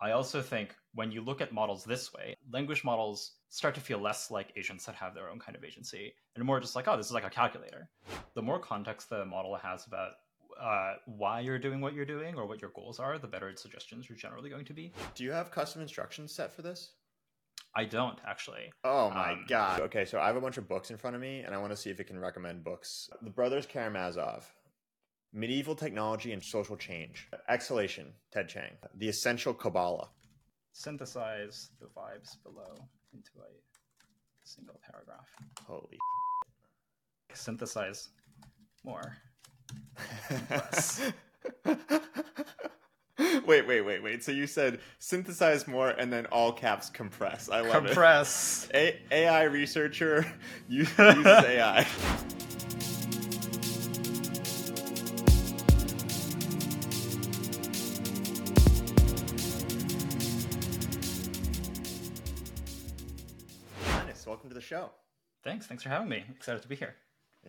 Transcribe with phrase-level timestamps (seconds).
[0.00, 3.98] I also think when you look at models this way, language models start to feel
[3.98, 6.96] less like agents that have their own kind of agency and more just like, oh,
[6.96, 7.88] this is like a calculator.
[8.34, 10.12] The more context the model has about
[10.60, 13.62] uh, why you're doing what you're doing or what your goals are, the better its
[13.62, 14.92] suggestions are generally going to be.
[15.14, 16.92] Do you have custom instructions set for this?
[17.74, 18.72] I don't actually.
[18.84, 19.80] Oh my um, god.
[19.82, 21.72] Okay, so I have a bunch of books in front of me and I want
[21.72, 23.10] to see if it can recommend books.
[23.22, 24.44] The Brothers Karamazov,
[25.32, 28.76] Medieval Technology and Social Change, Exhalation, Ted Chiang.
[28.94, 30.08] The Essential Kabbalah.
[30.72, 32.74] Synthesize the vibes below
[33.12, 33.50] into a
[34.44, 35.28] single paragraph.
[35.66, 35.98] Holy.
[37.34, 38.10] Synthesize
[38.84, 39.16] more.
[43.46, 44.24] wait, wait, wait, wait.
[44.24, 47.48] So you said synthesize more and then all caps compress.
[47.48, 48.68] I love compress.
[48.72, 48.72] it.
[48.72, 49.12] Compress.
[49.12, 50.26] AI researcher
[50.68, 51.86] uses AI.
[64.66, 64.90] Show.
[65.44, 65.66] Thanks.
[65.66, 66.24] Thanks for having me.
[66.28, 66.96] Excited to be here.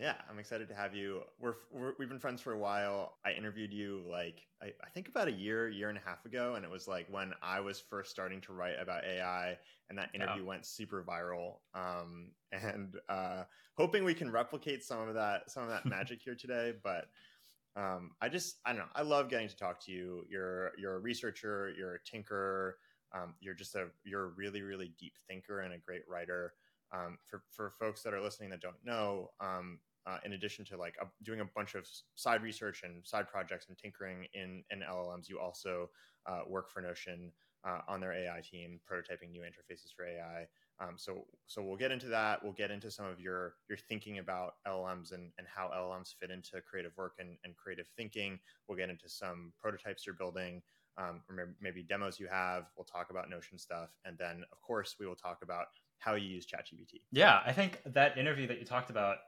[0.00, 1.22] Yeah, I'm excited to have you.
[1.40, 3.14] We're, we have been friends for a while.
[3.24, 6.54] I interviewed you like I, I, think about a year, year and a half ago,
[6.54, 9.58] and it was like when I was first starting to write about AI,
[9.88, 10.48] and that interview yeah.
[10.48, 11.56] went super viral.
[11.74, 13.42] Um, and uh,
[13.76, 16.74] hoping we can replicate some of that, some of that magic here today.
[16.80, 17.08] But
[17.74, 18.92] um, I just I don't know.
[18.94, 20.24] I love getting to talk to you.
[20.30, 21.72] You're you're a researcher.
[21.76, 22.78] You're a tinker.
[23.12, 26.52] Um, you're just a you're a really really deep thinker and a great writer.
[26.92, 30.76] Um, for for folks that are listening that don't know, um, uh, in addition to
[30.76, 35.28] like doing a bunch of side research and side projects and tinkering in, in LLMs,
[35.28, 35.90] you also
[36.26, 37.30] uh, work for Notion
[37.66, 40.46] uh, on their AI team, prototyping new interfaces for AI.
[40.80, 42.42] Um, so, so we'll get into that.
[42.42, 46.30] We'll get into some of your your thinking about LLMs and, and how LLMs fit
[46.30, 48.38] into creative work and, and creative thinking.
[48.68, 50.62] We'll get into some prototypes you're building,
[50.96, 52.66] um, or maybe demos you have.
[52.76, 55.66] We'll talk about Notion stuff, and then of course we will talk about
[55.98, 57.00] how you use ChatGPT.
[57.12, 59.18] Yeah, I think that interview that you talked about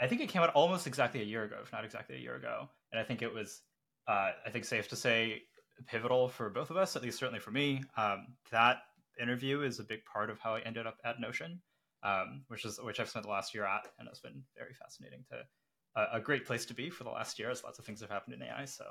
[0.00, 2.36] I think it came out almost exactly a year ago, if not exactly a year
[2.36, 2.68] ago.
[2.92, 3.62] And I think it was,
[4.06, 5.42] uh, I think safe to say,
[5.86, 7.82] pivotal for both of us, at least certainly for me.
[7.96, 8.78] Um, that
[9.20, 11.60] interview is a big part of how I ended up at Notion,
[12.02, 15.24] um, which is which I've spent the last year at, and it's been very fascinating
[15.30, 18.00] to uh, a great place to be for the last year, as lots of things
[18.00, 18.64] have happened in AI.
[18.66, 18.84] So,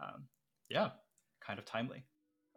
[0.00, 0.26] um,
[0.68, 0.90] yeah,
[1.44, 2.04] kind of timely.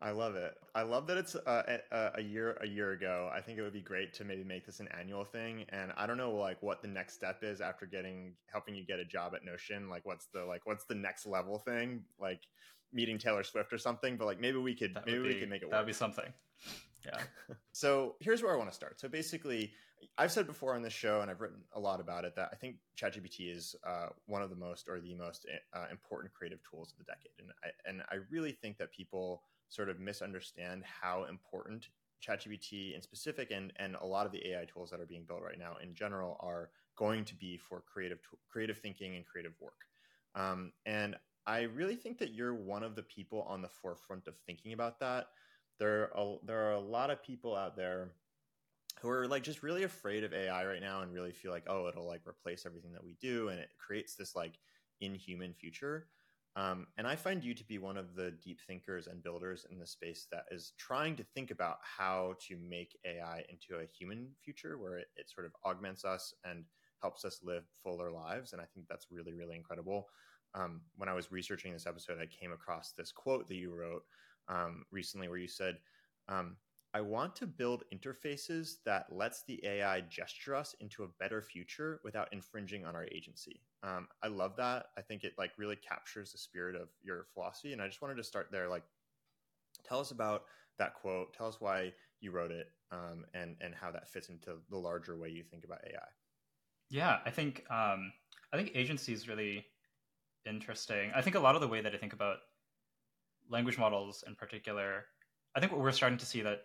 [0.02, 0.56] I love it.
[0.74, 3.30] I love that it's uh, a, a, year a year ago.
[3.34, 5.66] I think it would be great to maybe make this an annual thing.
[5.70, 9.00] And I don't know like what the next step is after getting helping you get
[9.00, 9.90] a job at Notion.
[9.90, 12.04] Like what's the like what's the next level thing?
[12.20, 12.42] Like
[12.94, 14.16] meeting Taylor Swift or something.
[14.16, 15.72] But like maybe we could that maybe be, we could make it.
[15.72, 16.32] That would be something.
[17.06, 17.20] Yeah.
[17.74, 19.02] so here's where I want to start.
[19.02, 19.74] So basically,
[20.18, 22.56] I've said before on this show, and I've written a lot about it, that I
[22.56, 26.94] think ChatGPT is uh, one of the most or the most uh, important creative tools
[26.94, 31.26] of the decade, and I and I really think that people sort of misunderstand how
[31.26, 31.90] important
[32.26, 35.42] ChatGPT in specific and and a lot of the AI tools that are being built
[35.42, 38.20] right now in general are going to be for creative
[38.50, 39.86] creative thinking and creative work.
[40.36, 41.16] Um, and
[41.48, 45.00] I really think that you're one of the people on the forefront of thinking about
[45.00, 45.28] that.
[45.80, 48.12] There are there are a lot of people out there
[49.02, 51.88] who are like just really afraid of AI right now and really feel like oh
[51.88, 54.60] it'll like replace everything that we do and it creates this like
[55.00, 56.08] inhuman future.
[56.56, 59.80] Um, and I find you to be one of the deep thinkers and builders in
[59.80, 64.30] the space that is trying to think about how to make AI into a human
[64.44, 66.66] future where it, it sort of augments us and
[67.02, 68.54] helps us live fuller lives.
[68.54, 70.08] And I think that's really, really incredible.
[70.56, 74.04] Um, when I was researching this episode, I came across this quote that you wrote
[74.48, 75.78] um, recently where you said,
[76.28, 76.58] um,
[76.94, 82.00] I want to build interfaces that lets the AI gesture us into a better future
[82.04, 83.62] without infringing on our agency.
[83.84, 84.88] Um, I love that.
[84.98, 87.74] I think it like really captures the spirit of your philosophy.
[87.74, 88.68] And I just wanted to start there.
[88.68, 88.84] Like,
[89.84, 90.46] tell us about
[90.80, 91.34] that quote.
[91.34, 95.16] Tell us why you wrote it, um, and and how that fits into the larger
[95.16, 96.08] way you think about AI.
[96.90, 98.12] Yeah, I think um,
[98.52, 99.66] I think agency is really
[100.46, 101.12] interesting.
[101.16, 102.38] I think a lot of the way that I think about
[103.50, 105.06] language models in particular,
[105.56, 106.64] I think what we're starting to see that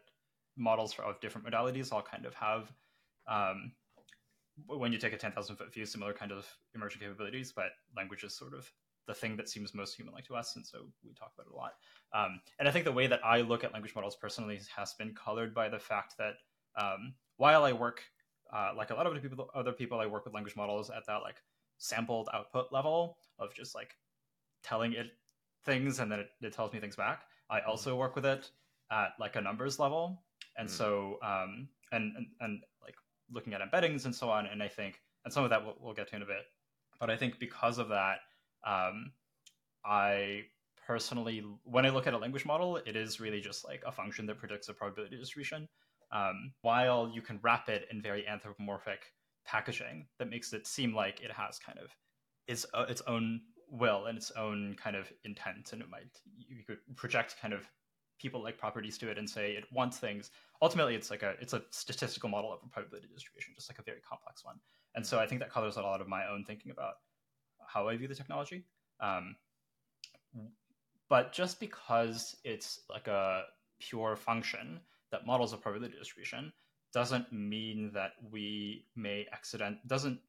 [0.56, 2.72] models for, of different modalities all kind of have
[3.28, 3.72] um,
[4.66, 8.36] when you take a 10,000 foot view, similar kind of immersion capabilities, but language is
[8.36, 8.70] sort of
[9.06, 10.56] the thing that seems most human like to us.
[10.56, 11.72] And so we talk about it a lot.
[12.14, 15.14] Um, and I think the way that I look at language models personally has been
[15.14, 16.34] colored by the fact that
[16.80, 18.02] um, while I work,
[18.52, 21.06] uh, like a lot of other people, other people, I work with language models at
[21.06, 21.36] that like
[21.78, 23.96] sampled output level of just like
[24.62, 25.08] telling it
[25.64, 27.22] things and then it, it tells me things back.
[27.50, 27.70] I mm-hmm.
[27.70, 28.50] also work with it
[28.90, 30.22] at like a numbers level
[30.56, 30.72] and mm.
[30.72, 32.94] so um, and, and and like
[33.30, 35.94] looking at embeddings and so on and i think and some of that we'll, we'll
[35.94, 36.44] get to in a bit
[37.00, 38.18] but i think because of that
[38.66, 39.12] um,
[39.84, 40.44] i
[40.86, 44.26] personally, when I look at a language model, it is really just like a function
[44.26, 45.68] that predicts a probability distribution.
[46.12, 49.12] Um, while you can wrap it in very anthropomorphic
[49.44, 51.90] packaging that makes it seem like it has kind of
[52.46, 56.06] its uh, its own will and its own kind of intent, and it might
[56.36, 57.68] you could project kind of
[58.18, 60.30] people like properties to it and say it wants things.
[60.62, 63.82] Ultimately, it's like a it's a statistical model of a probability distribution, just like a
[63.82, 64.56] very complex one.
[64.94, 66.94] And so I think that colors a lot of my own thinking about
[67.66, 68.64] how I view the technology.
[69.00, 69.36] Um,
[71.08, 73.42] but just because it's like a
[73.80, 74.80] pure function
[75.10, 76.52] that models a probability distribution
[76.92, 80.20] doesn't mean that we may accident doesn't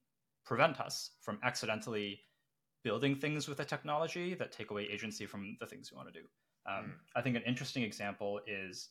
[0.46, 2.20] prevent us from accidentally
[2.84, 6.20] building things with the technology that take away agency from the things we want to
[6.20, 6.26] do.
[6.68, 6.92] Um, mm.
[7.16, 8.90] I think an interesting example is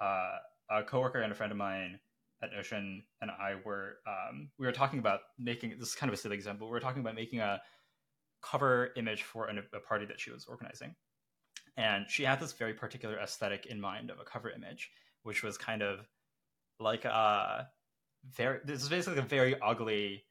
[0.00, 0.36] uh,
[0.70, 1.98] a coworker and a friend of mine
[2.42, 6.14] at Notion and I were um, we were talking about making this is kind of
[6.14, 6.66] a silly example.
[6.66, 7.60] We were talking about making a
[8.42, 10.94] cover image for an, a party that she was organizing,
[11.76, 14.90] and she had this very particular aesthetic in mind of a cover image,
[15.22, 16.06] which was kind of
[16.78, 17.68] like a
[18.34, 20.24] very this is basically a very ugly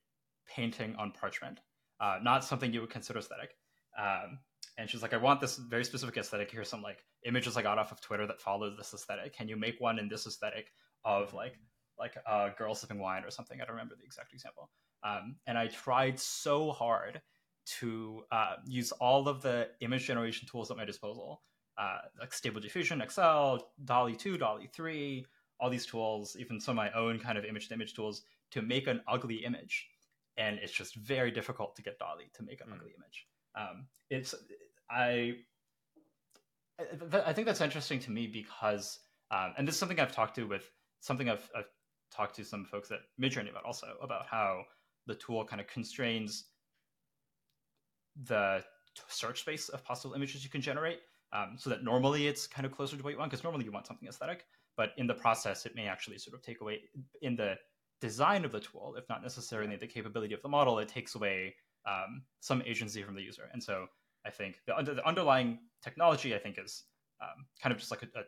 [0.48, 1.60] painting on parchment,
[2.00, 3.56] uh, not something you would consider aesthetic.
[4.00, 4.40] Um,
[4.78, 6.52] and she's like, I want this very specific aesthetic.
[6.52, 9.36] Here's some like images I got off of Twitter that follow this aesthetic.
[9.36, 10.72] Can you make one in this aesthetic
[11.04, 11.58] of like
[11.98, 13.62] like a girl sipping wine or something?
[13.62, 14.70] I don't remember the exact example.
[15.04, 17.22] Um, and I tried so hard
[17.80, 21.42] to uh, use all of the image generation tools at my disposal,
[21.78, 25.26] uh, like Stable Diffusion, XL, DALL-E 2, DALL-E 3,
[25.60, 28.62] all these tools, even some of my own kind of image to image tools to
[28.62, 29.88] make an ugly image.
[30.38, 32.76] And it's just very difficult to get DALL-E to make an mm.
[32.76, 33.28] ugly image.
[33.56, 34.36] Um, it's
[34.90, 35.36] I
[37.24, 39.00] I think that's interesting to me because,
[39.32, 41.70] um, and this is something I've talked to with something I've, I've
[42.12, 44.64] talked to some folks at Midjourney about also about how
[45.08, 46.46] the tool kind of constrains
[48.24, 48.64] the
[49.08, 51.00] search space of possible images you can generate.
[51.34, 53.72] Um, so that normally it's kind of closer to what you want because normally you
[53.72, 54.46] want something aesthetic,
[54.78, 56.82] but in the process it may actually sort of take away
[57.22, 57.56] in the
[58.00, 61.54] design of the tool, if not necessarily the capability of the model, it takes away
[61.86, 63.50] um, some agency from the user.
[63.52, 63.88] And so
[64.26, 66.84] I think the, under, the underlying technology, I think, is
[67.22, 68.22] um, kind of just like a, a,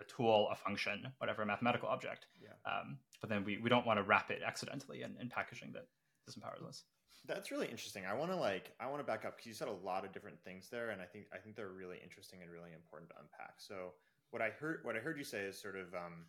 [0.00, 2.26] a, tool, a function, whatever, a mathematical object.
[2.40, 2.50] Yeah.
[2.70, 5.86] Um, but then we, we don't want to wrap it accidentally in, in packaging that
[6.28, 6.84] disempowers us.
[7.26, 8.04] That's really interesting.
[8.04, 10.12] I want to like I want to back up because you said a lot of
[10.12, 13.16] different things there, and I think I think they're really interesting and really important to
[13.20, 13.54] unpack.
[13.58, 13.92] So
[14.32, 16.26] what I heard what I heard you say is sort of um,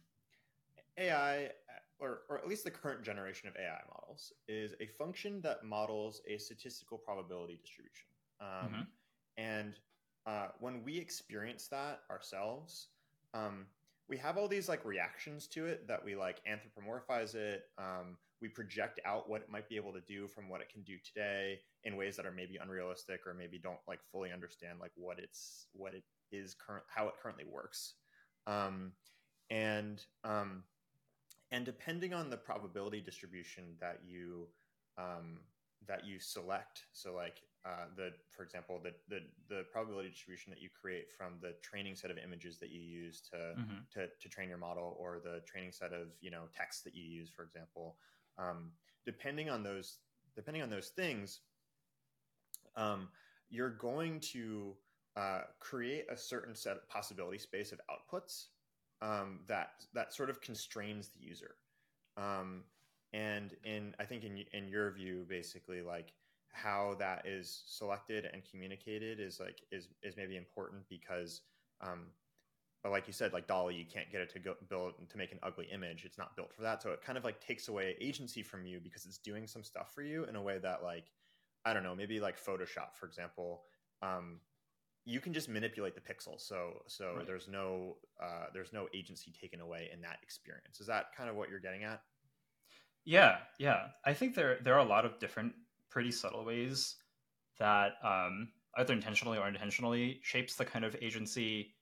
[0.99, 1.49] AI
[1.99, 6.21] or, or at least the current generation of AI models, is a function that models
[6.27, 8.07] a statistical probability distribution.
[8.44, 8.81] Um, mm-hmm.
[9.38, 9.80] And
[10.25, 12.88] uh, when we experience that ourselves,
[13.34, 13.66] um,
[14.10, 17.63] we have all these like reactions to it that we like anthropomorphize it.
[17.78, 20.81] Um, we project out what it might be able to do from what it can
[20.84, 24.92] do today in ways that are maybe unrealistic or maybe don't like fully understand like
[24.95, 27.94] what it's what it is current how it currently works.
[28.45, 28.92] Um,
[29.50, 30.63] and um,
[31.51, 34.48] and depending on the probability distribution that you
[34.98, 35.40] um,
[35.88, 40.62] that you select so like uh, the for example the, the the probability distribution that
[40.62, 43.77] you create from the training set of images that you use to mm-hmm.
[43.91, 47.03] to, to train your model or the training set of you know text that you
[47.03, 47.95] use for example
[48.38, 48.71] um,
[49.06, 50.00] depending on those
[50.35, 51.39] depending on those things
[52.75, 53.07] um,
[53.50, 54.75] you're going to
[55.15, 58.45] uh, create a certain set of possibility space of outputs
[59.01, 61.56] um, that that sort of constrains the user.
[62.18, 62.63] Um,
[63.13, 66.13] and in I think in in your view, basically like
[66.51, 71.41] how that is selected and communicated is like is is maybe important because
[71.81, 72.07] um,
[72.83, 75.31] but like you said, like DALL-E, you can't get it to go build to make
[75.31, 76.03] an ugly image.
[76.03, 76.81] It's not built for that.
[76.83, 79.93] So it kind of like takes away agency from you because it's doing some stuff
[79.93, 81.05] for you in a way that like
[81.65, 83.63] I don't know, maybe like Photoshop, for example,
[84.01, 84.39] um,
[85.05, 87.27] you can just manipulate the pixels so so right.
[87.27, 91.35] there's no uh, there's no agency taken away in that experience is that kind of
[91.35, 92.01] what you're getting at
[93.06, 95.54] yeah yeah i think there there are a lot of different
[95.90, 96.95] pretty subtle ways
[97.60, 101.76] that um, either intentionally or unintentionally shapes the kind of agency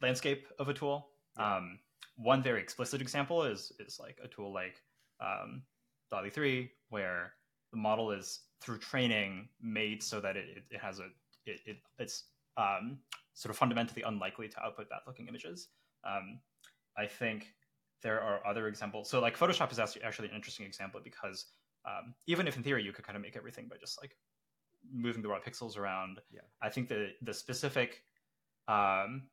[0.00, 1.08] landscape of a tool
[1.38, 1.56] yeah.
[1.56, 1.78] um,
[2.16, 4.82] one very explicit example is is like a tool like
[5.20, 5.62] um,
[6.10, 7.32] DALL-E 3 where
[7.72, 11.06] the model is through training made so that it, it has a
[11.44, 12.24] it, it it's
[12.56, 12.98] um,
[13.34, 15.68] sort of fundamentally unlikely to output bad looking images.
[16.04, 16.40] Um,
[16.96, 17.52] I think
[18.02, 19.08] there are other examples.
[19.08, 21.46] So like Photoshop is actually an interesting example because
[21.84, 24.16] um, even if in theory you could kind of make everything by just like
[24.92, 26.40] moving the raw pixels around, yeah.
[26.62, 28.02] I think the the specific
[28.68, 29.28] um,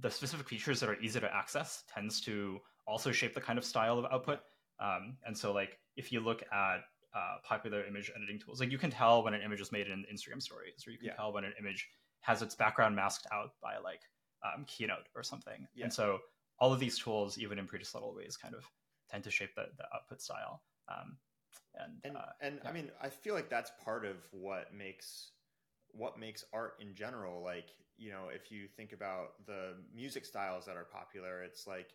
[0.00, 3.64] the specific features that are easy to access tends to also shape the kind of
[3.64, 4.40] style of output.
[4.80, 6.80] Um, and so like if you look at
[7.14, 8.60] uh, popular image editing tools.
[8.60, 11.08] Like you can tell when an image is made in Instagram stories, or you can
[11.08, 11.14] yeah.
[11.14, 11.88] tell when an image
[12.20, 14.02] has its background masked out by like
[14.44, 15.66] um, Keynote or something.
[15.74, 15.84] Yeah.
[15.84, 16.18] And so
[16.60, 18.64] all of these tools, even in pretty subtle ways, kind of
[19.10, 20.62] tend to shape the, the output style.
[20.88, 21.16] Um,
[21.74, 22.70] and and uh, and yeah.
[22.70, 25.32] I mean, I feel like that's part of what makes
[25.92, 27.42] what makes art in general.
[27.42, 31.90] Like you know, if you think about the music styles that are popular, it's like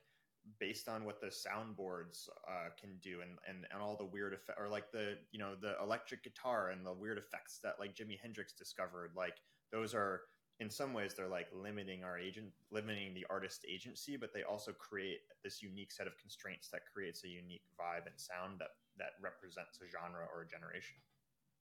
[0.59, 4.59] based on what the soundboards uh, can do and, and and all the weird effect
[4.59, 8.19] or like the you know the electric guitar and the weird effects that like Jimi
[8.21, 9.11] Hendrix discovered.
[9.15, 9.37] Like
[9.71, 10.21] those are
[10.59, 14.71] in some ways they're like limiting our agent limiting the artist agency but they also
[14.71, 19.13] create this unique set of constraints that creates a unique vibe and sound that that
[19.21, 20.95] represents a genre or a generation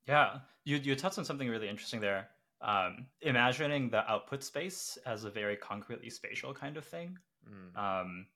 [0.06, 2.28] Yeah, you you touched on something really interesting there.
[2.60, 7.18] Um, imagining the output space as a very concretely spatial kind of thing.
[7.48, 7.76] Mm.
[7.76, 8.26] Um,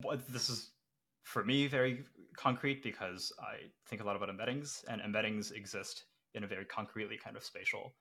[0.00, 0.70] what this is
[1.22, 2.04] for me very
[2.36, 7.18] concrete because I think a lot about embeddings, and embeddings exist in a very concretely
[7.22, 7.92] kind of spatial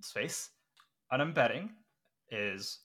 [0.00, 0.50] space.
[1.10, 1.70] An embedding
[2.30, 2.80] is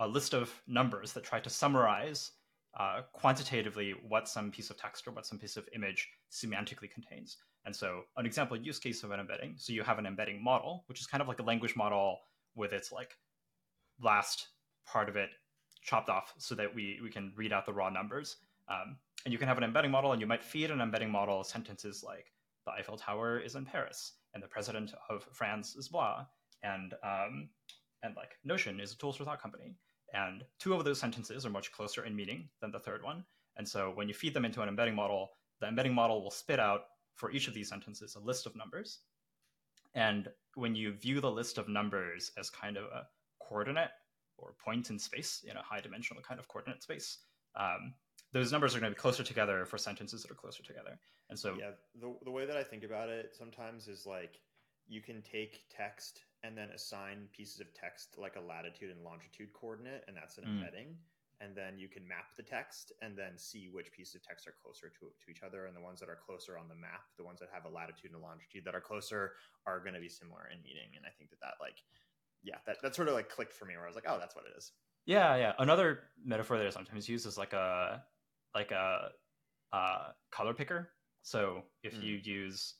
[0.00, 2.32] a list of numbers that try to summarize
[2.78, 7.36] uh, quantitatively what some piece of text or what some piece of image semantically contains.
[7.64, 9.54] And so, an example use case of an embedding.
[9.56, 12.18] So you have an embedding model, which is kind of like a language model
[12.56, 13.16] with its like
[14.00, 14.48] last
[14.86, 15.30] part of it
[15.82, 18.36] chopped off, so that we we can read out the raw numbers.
[18.68, 21.44] Um, and you can have an embedding model, and you might feed an embedding model
[21.44, 22.32] sentences like
[22.64, 26.26] the Eiffel Tower is in Paris, and the president of France is blah,
[26.62, 27.48] and um,
[28.02, 29.74] and like Notion is a tools for thought company.
[30.14, 33.24] And two of those sentences are much closer in meaning than the third one.
[33.56, 36.60] And so when you feed them into an embedding model, the embedding model will spit
[36.60, 36.82] out
[37.14, 39.00] for each of these sentences a list of numbers.
[39.94, 43.06] And when you view the list of numbers as kind of a
[43.40, 43.90] coordinate
[44.36, 47.18] or point in space in a high dimensional kind of coordinate space,
[47.56, 47.94] um,
[48.32, 50.98] those numbers are going to be closer together for sentences that are closer together.
[51.30, 54.40] And so, yeah the, the way that i think about it sometimes is like
[54.88, 59.52] you can take text and then assign pieces of text like a latitude and longitude
[59.52, 60.58] coordinate and that's an Mm.
[60.58, 60.96] embedding
[61.40, 64.54] and then you can map the text and then see which pieces of text are
[64.62, 67.24] closer to, to each other and the ones that are closer on the map the
[67.24, 69.32] ones that have a latitude and a longitude that are closer
[69.66, 71.82] are going to be similar in meaning and i think that that like
[72.42, 74.34] yeah that, that sort of like clicked for me where i was like oh that's
[74.36, 74.72] what it is
[75.06, 75.52] Yeah, yeah.
[75.58, 78.04] Another metaphor that I sometimes use is like a
[78.54, 79.10] like a
[79.72, 80.92] uh, color picker.
[81.22, 82.02] So if Mm.
[82.02, 82.74] you use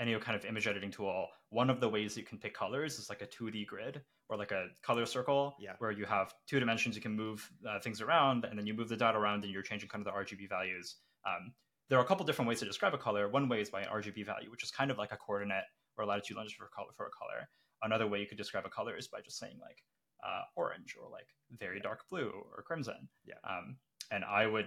[0.00, 3.08] any kind of image editing tool, one of the ways you can pick colors is
[3.08, 5.74] like a 2D grid or like a color circle, Yeah.
[5.78, 6.96] where you have two dimensions.
[6.96, 9.62] You can move uh, things around, and then you move the dot around, and you're
[9.62, 10.96] changing kind of the RGB values.
[11.26, 11.52] Um,
[11.90, 13.28] there are a couple different ways to describe a color.
[13.28, 15.64] One way is by an RGB value, which is kind of like a coordinate
[15.96, 17.48] or a latitude longitude for color for a color.
[17.82, 19.84] Another way you could describe a color is by just saying like
[20.26, 21.26] uh, orange or like
[21.58, 23.08] very dark blue or crimson.
[23.26, 23.34] Yeah.
[23.48, 23.76] Um,
[24.10, 24.66] and I would,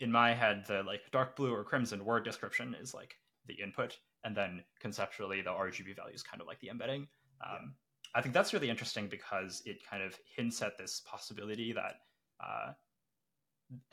[0.00, 3.14] in my head, the like dark blue or crimson word description is like
[3.46, 7.06] the input, and then conceptually the RGB value is kind of like the embedding.
[7.44, 7.74] Um,
[8.14, 11.96] I think that's really interesting because it kind of hints at this possibility that
[12.42, 12.72] uh,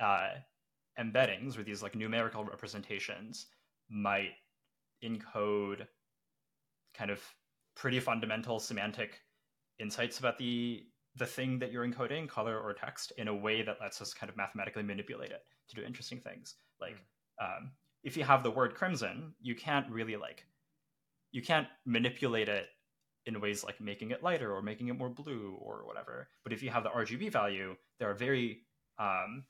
[0.04, 0.30] uh,
[1.00, 3.48] embeddings or these like numerical representations
[3.90, 4.32] might
[5.04, 5.86] encode
[6.94, 7.22] kind of
[7.76, 9.22] pretty fundamental semantic
[9.80, 10.84] insights about the
[11.16, 14.32] the thing that you're encoding, color or text, in a way that lets us kind
[14.32, 16.56] of mathematically manipulate it to do interesting things.
[16.82, 16.96] Like
[17.40, 17.72] um,
[18.04, 20.46] if you have the word crimson, you can't really like
[21.32, 22.68] you can't manipulate it
[23.26, 26.30] in ways like making it lighter or making it more blue or whatever.
[26.44, 28.68] But if you have the RGB value, there are very
[29.00, 29.46] um,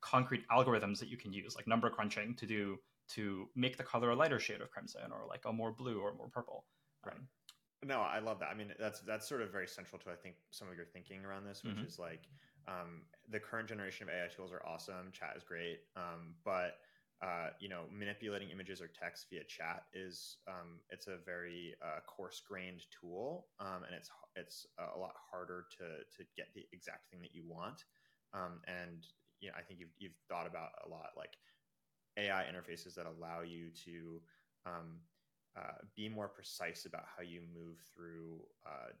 [0.00, 4.10] concrete algorithms that you can use, like number crunching, to do to make the color
[4.10, 6.66] a lighter shade of crimson or like a more blue or more purple.
[7.04, 7.16] Right.
[7.84, 8.48] No, I love that.
[8.48, 11.24] I mean, that's that's sort of very central to I think some of your thinking
[11.24, 11.86] around this, which Mhm.
[11.86, 12.28] is like
[12.66, 15.12] um, the current generation of AI tools are awesome.
[15.12, 16.78] Chat is great, um, but
[17.22, 22.00] uh, you know, manipulating images or text via chat is um, it's a very uh,
[22.06, 25.84] coarse grained tool, um, and it's it's a lot harder to
[26.16, 27.84] to get the exact thing that you want.
[28.34, 29.06] Um, and
[29.40, 31.32] you know, I think you've you've thought about a lot like
[32.18, 34.20] AI interfaces that allow you to
[34.66, 35.00] um,
[35.56, 38.92] uh, be more precise about how you move through uh,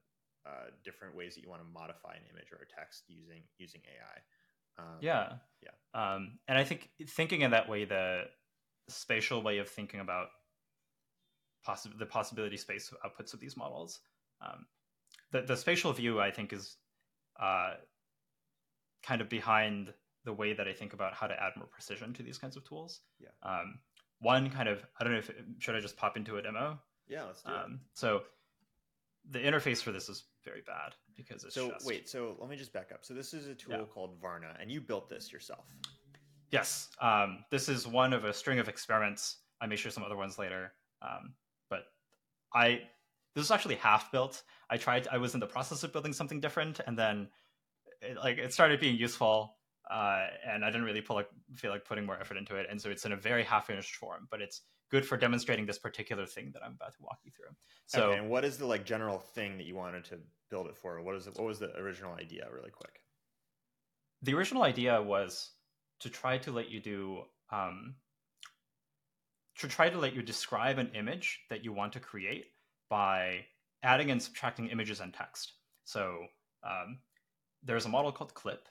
[0.48, 3.82] uh, different ways that you want to modify an image or a text using using
[3.84, 4.20] AI.
[4.78, 5.70] Um, yeah yeah.
[6.14, 8.24] um, and i think thinking in that way the
[8.88, 10.28] spatial way of thinking about
[11.66, 14.00] possi- the possibility space outputs of these models
[14.40, 14.66] um,
[15.32, 16.76] the, the spatial view i think is
[17.40, 17.74] uh,
[19.02, 19.92] kind of behind
[20.24, 22.64] the way that i think about how to add more precision to these kinds of
[22.68, 23.28] tools Yeah.
[23.42, 23.78] um,
[24.20, 26.78] one kind of i don't know if should i just pop into a demo
[27.08, 27.56] Yeah, let's do it.
[27.56, 28.22] um, so
[29.30, 32.56] the interface for this is very bad because it's So just wait, so let me
[32.56, 33.04] just back up.
[33.04, 33.84] So this is a tool Yeah.
[33.92, 35.66] called Varna, and you built this yourself.
[36.50, 39.38] Yes, um, this is one of a string of experiments.
[39.60, 40.72] I may share some other ones later,
[41.02, 41.34] um,
[41.68, 41.86] but
[42.54, 42.88] I
[43.34, 44.42] this is actually half built.
[44.70, 45.08] I tried.
[45.08, 47.28] I was in the process of building something different, and then
[48.00, 49.58] it, like it started being useful,
[49.90, 52.80] uh, and I didn't really pull, like, feel like putting more effort into it, and
[52.80, 54.26] so it's in a very half finished form.
[54.30, 57.54] But it's good for demonstrating this particular thing that I'm about to walk you through.
[57.86, 60.18] So, okay, and what is the like general thing that you wanted to
[60.50, 61.00] build it for?
[61.02, 61.34] What is it?
[61.36, 63.00] What was the original idea, really quick?
[64.22, 65.50] The original idea was
[66.00, 67.94] to try to let you do um,
[69.58, 72.46] to try to let you describe an image that you want to create
[72.90, 73.44] by
[73.82, 75.54] adding and subtracting images and text.
[75.84, 76.18] So
[76.64, 76.98] um,
[77.62, 78.68] there's a model called Clip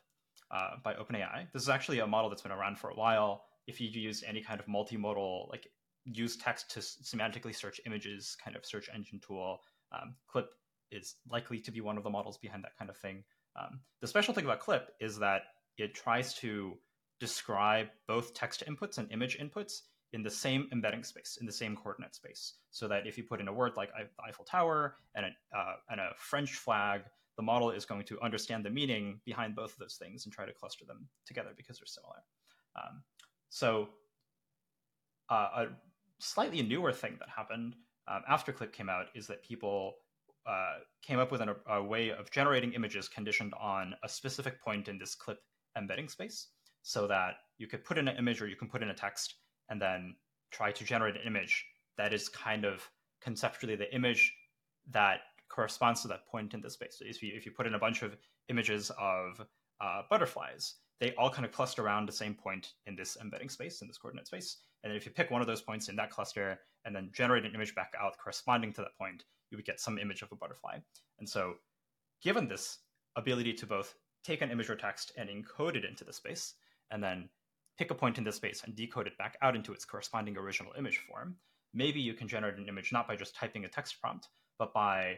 [0.51, 1.47] uh, by OpenAI.
[1.53, 3.45] This is actually a model that's been around for a while.
[3.67, 5.67] If you use any kind of multimodal, like
[6.05, 9.59] use text to semantically search images kind of search engine tool,
[9.91, 10.49] um, Clip
[10.91, 13.23] is likely to be one of the models behind that kind of thing.
[13.59, 15.43] Um, the special thing about Clip is that
[15.77, 16.77] it tries to
[17.19, 19.81] describe both text inputs and image inputs
[20.13, 23.41] in the same embedding space, in the same coordinate space, so that if you put
[23.41, 23.89] in a word like
[24.25, 27.01] Eiffel Tower and a, uh, and a French flag,
[27.37, 30.45] the model is going to understand the meaning behind both of those things and try
[30.45, 32.23] to cluster them together because they're similar.
[32.77, 33.03] Um,
[33.49, 33.89] so
[35.29, 35.67] uh, a
[36.19, 37.75] slightly newer thing that happened
[38.07, 39.95] um, after Clip came out is that people
[40.47, 44.87] uh, came up with an, a way of generating images conditioned on a specific point
[44.87, 45.39] in this clip
[45.77, 46.49] embedding space
[46.83, 49.35] so that you could put in an image or you can put in a text
[49.69, 50.15] and then
[50.51, 51.65] try to generate an image
[51.97, 52.87] that is kind of
[53.21, 54.33] conceptually the image
[54.91, 56.97] that corresponds to that point in the space.
[56.99, 58.15] So if you, if you put in a bunch of
[58.49, 59.41] images of
[59.81, 63.81] uh, butterflies, they all kind of cluster around the same point in this embedding space,
[63.81, 64.57] in this coordinate space.
[64.85, 67.43] And then if you pick one of those points in that cluster and then generate
[67.43, 70.35] an image back out corresponding to that point, you would get some image of a
[70.35, 70.77] butterfly.
[71.17, 71.55] And so,
[72.21, 72.77] given this
[73.15, 76.53] ability to both take an image or text and encode it into the space,
[76.91, 77.27] and then
[77.79, 80.71] pick a point in this space and decode it back out into its corresponding original
[80.77, 81.35] image form,
[81.73, 84.27] maybe you can generate an image not by just typing a text prompt,
[84.59, 85.17] but by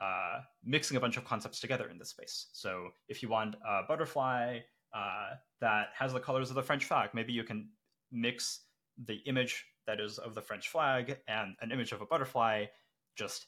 [0.00, 2.48] uh, mixing a bunch of concepts together in this space.
[2.52, 4.58] So if you want a butterfly
[4.92, 5.28] uh,
[5.60, 7.68] that has the colors of the French flag, maybe you can
[8.10, 8.65] mix
[9.04, 12.66] the image that is of the French flag and an image of a butterfly,
[13.14, 13.46] just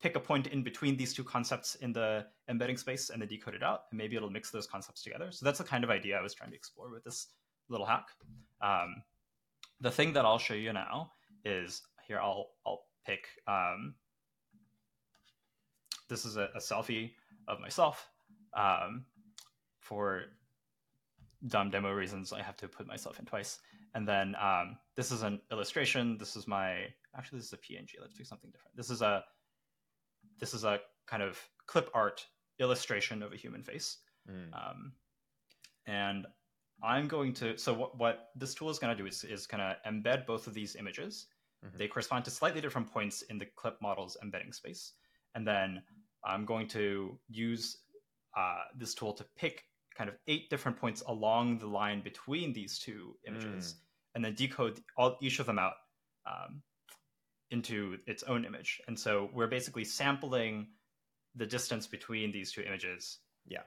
[0.00, 3.54] pick a point in between these two concepts in the embedding space and then decode
[3.54, 5.30] it out, and maybe it'll mix those concepts together.
[5.30, 7.28] So that's the kind of idea I was trying to explore with this
[7.68, 8.08] little hack.
[8.60, 9.02] Um,
[9.80, 11.12] the thing that I'll show you now
[11.44, 12.18] is here.
[12.20, 13.26] I'll I'll pick.
[13.46, 13.94] Um,
[16.08, 17.12] this is a, a, selfie
[17.46, 18.08] of myself.
[18.54, 19.04] Um,
[19.80, 20.24] for
[21.46, 23.58] dumb demo reasons, I have to put myself in twice.
[23.94, 26.18] And then um, this is an illustration.
[26.18, 27.92] This is my actually this is a PNG.
[28.00, 28.76] Let's do something different.
[28.76, 29.24] This is a
[30.38, 32.26] this is a kind of clip art
[32.58, 33.98] illustration of a human face.
[34.30, 34.52] Mm.
[34.52, 34.92] Um,
[35.86, 36.26] and
[36.82, 39.60] I'm going to, so what, what this tool is going to do is, is going
[39.60, 41.26] to embed both of these images.
[41.64, 41.76] Mm-hmm.
[41.76, 44.92] They correspond to slightly different points in the clip model's embedding space.
[45.34, 45.82] And then
[46.24, 47.78] I'm going to use
[48.36, 49.64] uh, this tool to pick
[49.98, 53.76] kind of eight different points along the line between these two images mm.
[54.14, 55.74] and then decode all, each of them out
[56.24, 56.62] um,
[57.50, 58.80] into its own image.
[58.86, 60.68] And so we're basically sampling
[61.34, 63.18] the distance between these two images.
[63.44, 63.62] Yeah.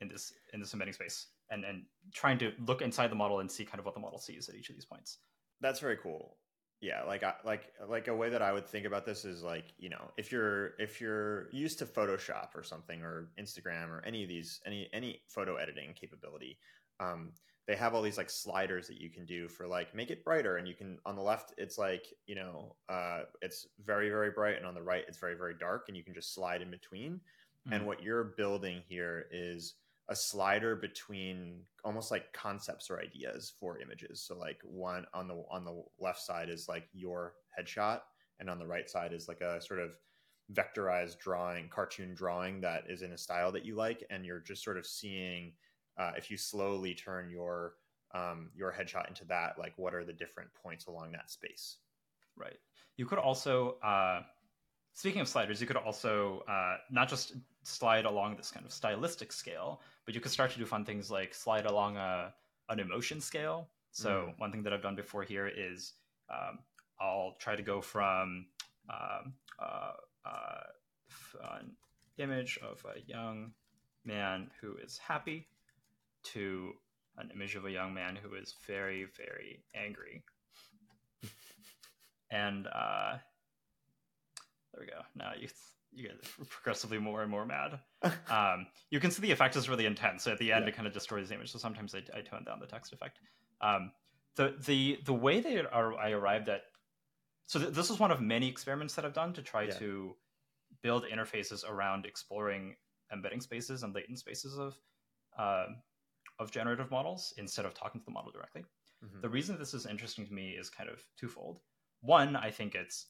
[0.00, 1.26] In this in this embedding space.
[1.50, 1.82] And and
[2.14, 4.54] trying to look inside the model and see kind of what the model sees at
[4.54, 5.18] each of these points.
[5.60, 6.38] That's very cool.
[6.80, 9.72] Yeah, like I, like like a way that I would think about this is like,
[9.78, 14.22] you know, if you're if you're used to Photoshop or something or Instagram or any
[14.22, 16.58] of these any any photo editing capability,
[17.00, 17.32] um,
[17.66, 20.56] they have all these like sliders that you can do for like make it brighter
[20.56, 24.56] and you can on the left it's like you know uh, it's very very bright
[24.56, 27.12] and on the right it's very very dark and you can just slide in between
[27.12, 27.72] mm-hmm.
[27.72, 29.74] and what you're building here is
[30.08, 35.42] a slider between almost like concepts or ideas for images so like one on the
[35.50, 38.00] on the left side is like your headshot
[38.38, 39.96] and on the right side is like a sort of
[40.52, 44.62] vectorized drawing cartoon drawing that is in a style that you like and you're just
[44.62, 45.52] sort of seeing
[45.98, 47.74] uh, if you slowly turn your
[48.14, 51.78] um, your headshot into that, like what are the different points along that space?
[52.36, 52.58] Right.
[52.96, 54.22] You could also, uh,
[54.96, 59.30] speaking of sliders, you could also uh, not just slide along this kind of stylistic
[59.30, 62.32] scale, but you could start to do fun things like slide along a
[62.70, 63.68] an emotion scale.
[63.92, 64.38] So mm.
[64.38, 65.92] one thing that I've done before here is
[66.30, 66.58] um,
[66.98, 68.46] I'll try to go from
[68.90, 69.92] um, uh,
[70.24, 70.62] uh,
[71.60, 71.72] an
[72.16, 73.52] image of a young
[74.04, 75.46] man who is happy
[76.24, 76.72] to
[77.18, 80.24] an image of a young man who is very, very angry.
[82.30, 83.18] and uh,
[84.76, 85.00] there we go.
[85.14, 85.48] Now you
[85.92, 87.80] you get progressively more and more mad.
[88.28, 90.24] Um, you can see the effect is really intense.
[90.24, 90.68] So at the end, yeah.
[90.68, 91.50] it kind of destroys the image.
[91.50, 93.18] So sometimes I, I tone down the text effect.
[93.60, 93.92] Um,
[94.36, 96.62] the the the way that I arrived at
[97.46, 99.74] so th- this is one of many experiments that I've done to try yeah.
[99.74, 100.16] to
[100.82, 102.76] build interfaces around exploring
[103.12, 104.76] embedding spaces and latent spaces of
[105.38, 105.66] uh,
[106.38, 108.62] of generative models instead of talking to the model directly.
[109.04, 109.20] Mm-hmm.
[109.20, 111.60] The reason this is interesting to me is kind of twofold.
[112.00, 113.06] One, I think it's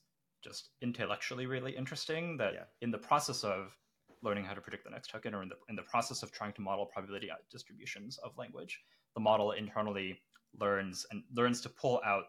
[0.46, 2.64] just intellectually really interesting that yeah.
[2.80, 3.76] in the process of
[4.22, 6.52] learning how to predict the next token or in the in the process of trying
[6.52, 8.80] to model probability distributions of language,
[9.14, 10.20] the model internally
[10.58, 12.24] learns and learns to pull out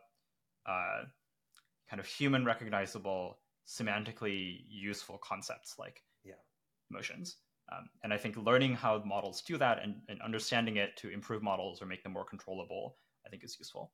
[0.67, 1.03] uh,
[1.89, 6.33] kind of human recognizable, semantically useful concepts like yeah.
[6.89, 7.37] motions.
[7.71, 11.43] Um, and I think learning how models do that and, and, understanding it to improve
[11.43, 13.91] models or make them more controllable, I think is useful.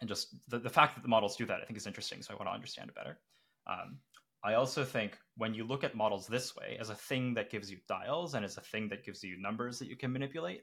[0.00, 2.22] And just the, the fact that the models do that, I think is interesting.
[2.22, 3.18] So I want to understand it better.
[3.66, 3.98] Um,
[4.44, 7.70] I also think when you look at models this way, as a thing that gives
[7.70, 10.62] you dials and as a thing that gives you numbers that you can manipulate,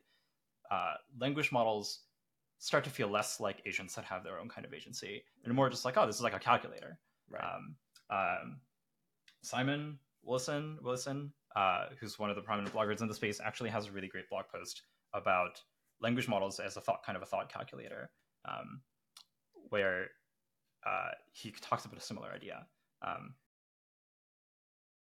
[0.71, 2.03] uh, language models
[2.59, 5.69] start to feel less like agents that have their own kind of agency and more
[5.69, 6.97] just like, oh, this is like a calculator.
[7.29, 7.43] Right.
[7.43, 7.75] Um,
[8.09, 8.59] um,
[9.43, 13.87] Simon Willison, Willison uh, who's one of the prominent bloggers in the space, actually has
[13.87, 15.61] a really great blog post about
[16.01, 18.09] language models as a thought kind of a thought calculator,
[18.45, 18.81] um,
[19.69, 20.07] where
[20.85, 22.65] uh, he talks about a similar idea.
[23.01, 23.33] Um,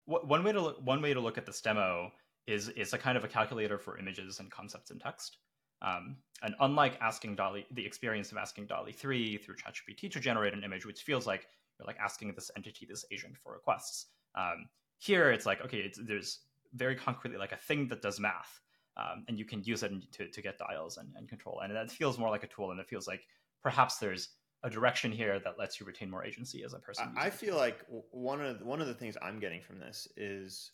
[0.07, 2.11] one way to look, one way to look at this demo
[2.47, 5.39] is is a kind of a calculator for images and concepts in text.
[5.81, 10.55] Um, and unlike asking DALL-E, the experience of asking DALL-E 3 through ChatGPT to generate
[10.55, 11.49] an image, which feels like
[11.79, 14.07] you're like asking this entity, this agent for requests.
[14.37, 16.41] Um, here, it's like, okay, it's, there's
[16.75, 18.61] very concretely like a thing that does math,
[18.97, 21.61] um, and you can use it to, to get dials and, and control.
[21.65, 23.27] And that feels more like a tool, and it feels like
[23.65, 24.29] perhaps there's
[24.65, 27.13] a direction here that lets you retain more agency as a person.
[27.17, 30.07] I, I feel like one of the, one of the things I'm getting from this
[30.17, 30.71] is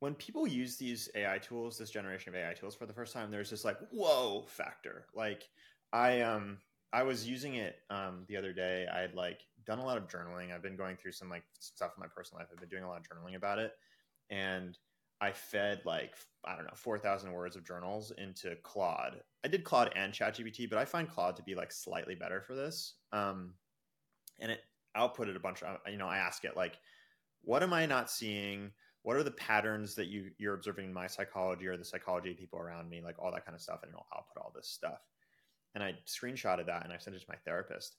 [0.00, 3.30] when people use these AI tools, this generation of AI tools for the first time,
[3.30, 5.06] there's this like whoa factor.
[5.14, 5.48] Like
[5.92, 6.58] I um
[6.92, 8.86] I was using it um the other day.
[8.92, 10.52] I had like done a lot of journaling.
[10.52, 12.48] I've been going through some like stuff in my personal life.
[12.52, 13.72] I've been doing a lot of journaling about it,
[14.30, 14.78] and
[15.20, 19.20] I fed like I don't know four thousand words of journals into Claude.
[19.44, 22.54] I did Claude and ChatGPT, but I find Claude to be like slightly better for
[22.54, 22.94] this.
[23.12, 23.54] Um,
[24.40, 24.60] and it
[24.96, 26.78] outputted a bunch of you know I ask it like,
[27.42, 28.72] what am I not seeing?
[29.02, 32.38] What are the patterns that you you're observing in my psychology or the psychology of
[32.38, 35.00] people around me, like all that kind of stuff, and it'll output all this stuff.
[35.74, 37.96] And I screenshotted that and I sent it to my therapist,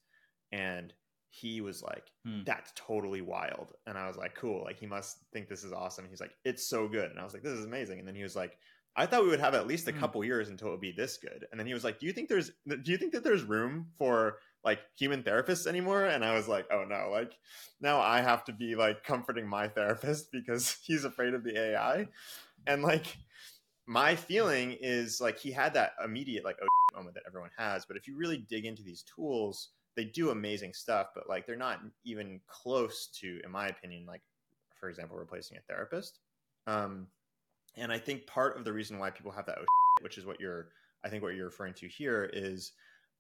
[0.52, 0.94] and
[1.30, 2.42] he was like, hmm.
[2.46, 3.74] that's totally wild.
[3.86, 4.64] And I was like, cool.
[4.64, 6.08] Like, he must think this is awesome.
[6.10, 7.12] He's like, it's so good.
[7.12, 8.00] And I was like, this is amazing.
[8.00, 8.58] And then he was like,
[9.00, 10.00] I thought we would have at least a hmm.
[10.00, 11.48] couple years until it would be this good.
[11.52, 13.88] And then he was like, do you think there's, do you think that there's room
[13.98, 16.04] for like human therapists anymore?
[16.06, 17.34] And I was like, oh no, like
[17.80, 22.08] now I have to be like comforting my therapist because he's afraid of the AI.
[22.68, 23.06] And like,
[23.88, 27.86] my feeling is like he had that immediate like oh moment that everyone has.
[27.86, 31.56] But if you really dig into these tools, they do amazing stuff, but like they're
[31.56, 34.22] not even close to, in my opinion, like
[34.80, 36.20] for example, replacing a therapist.
[36.68, 37.08] Um,
[37.80, 39.66] and I think part of the reason why people have that, oh,
[40.02, 40.70] which is what you're,
[41.04, 42.74] I think what you're referring to here is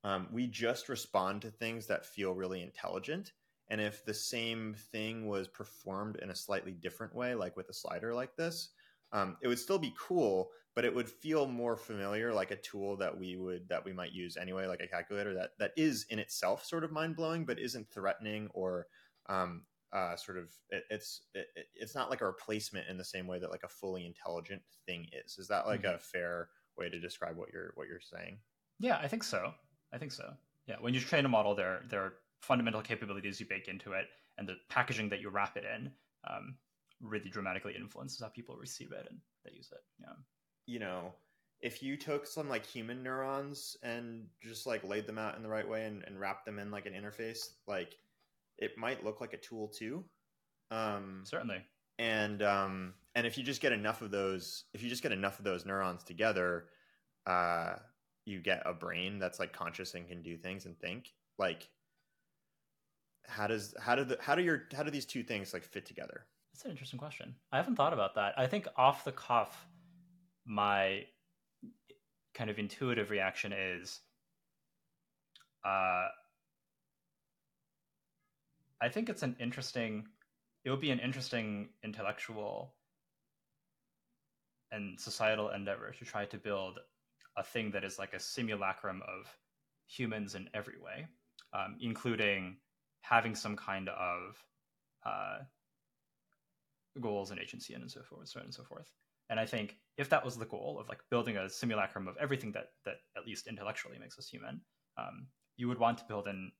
[0.03, 3.33] um, we just respond to things that feel really intelligent.
[3.69, 7.73] And if the same thing was performed in a slightly different way, like with a
[7.73, 8.69] slider like this,
[9.11, 12.95] um, it would still be cool, but it would feel more familiar, like a tool
[12.97, 16.19] that we would that we might use anyway, like a calculator that that is in
[16.19, 18.87] itself sort of mind blowing, but isn't threatening or
[19.27, 23.27] um, uh, sort of it, it's it, it's not like a replacement in the same
[23.27, 25.37] way that like a fully intelligent thing is.
[25.37, 25.95] Is that like mm-hmm.
[25.95, 28.39] a fair way to describe what you're what you're saying?
[28.79, 29.51] Yeah, I think so.
[29.93, 30.31] I think so.
[30.67, 34.05] Yeah, when you train a model, there there are fundamental capabilities you bake into it,
[34.37, 35.91] and the packaging that you wrap it in
[36.29, 36.55] um,
[37.01, 39.81] really dramatically influences how people receive it and they use it.
[39.99, 40.13] Yeah.
[40.65, 41.13] You know,
[41.61, 45.49] if you took some like human neurons and just like laid them out in the
[45.49, 47.95] right way and, and wrapped them in like an interface, like
[48.59, 50.03] it might look like a tool too.
[50.71, 51.63] Um, Certainly.
[51.97, 55.39] And um, and if you just get enough of those, if you just get enough
[55.39, 56.65] of those neurons together,
[57.25, 57.75] uh,
[58.25, 61.13] you get a brain that's like conscious and can do things and think.
[61.37, 61.67] Like,
[63.27, 65.85] how does how do the how do your how do these two things like fit
[65.85, 66.25] together?
[66.53, 67.35] That's an interesting question.
[67.51, 68.33] I haven't thought about that.
[68.37, 69.67] I think off the cuff,
[70.45, 71.05] my
[72.33, 73.99] kind of intuitive reaction is
[75.65, 76.07] uh,
[78.81, 80.05] I think it's an interesting,
[80.63, 82.75] it would be an interesting intellectual
[84.71, 86.79] and societal endeavor to try to build
[87.37, 89.25] a thing that is like a simulacrum of
[89.87, 91.07] humans in every way,
[91.53, 92.57] um, including
[93.01, 94.43] having some kind of
[95.05, 95.39] uh,
[97.01, 98.91] goals and agency and so forth, so on and so forth.
[99.29, 102.51] And I think if that was the goal of like building a simulacrum of everything
[102.53, 104.61] that that at least intellectually makes us human,
[104.97, 106.51] um, you would want to build an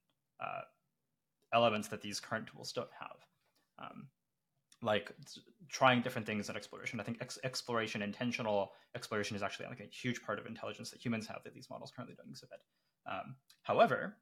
[0.42, 0.62] uh,
[1.52, 3.16] elements that these current tools don't have.
[3.78, 4.08] Um,
[4.82, 5.12] like
[5.68, 7.00] trying different things in exploration.
[7.00, 11.04] I think ex- exploration, intentional exploration, is actually like a huge part of intelligence that
[11.04, 12.60] humans have that these models currently don't exhibit.
[13.10, 14.16] Um, however,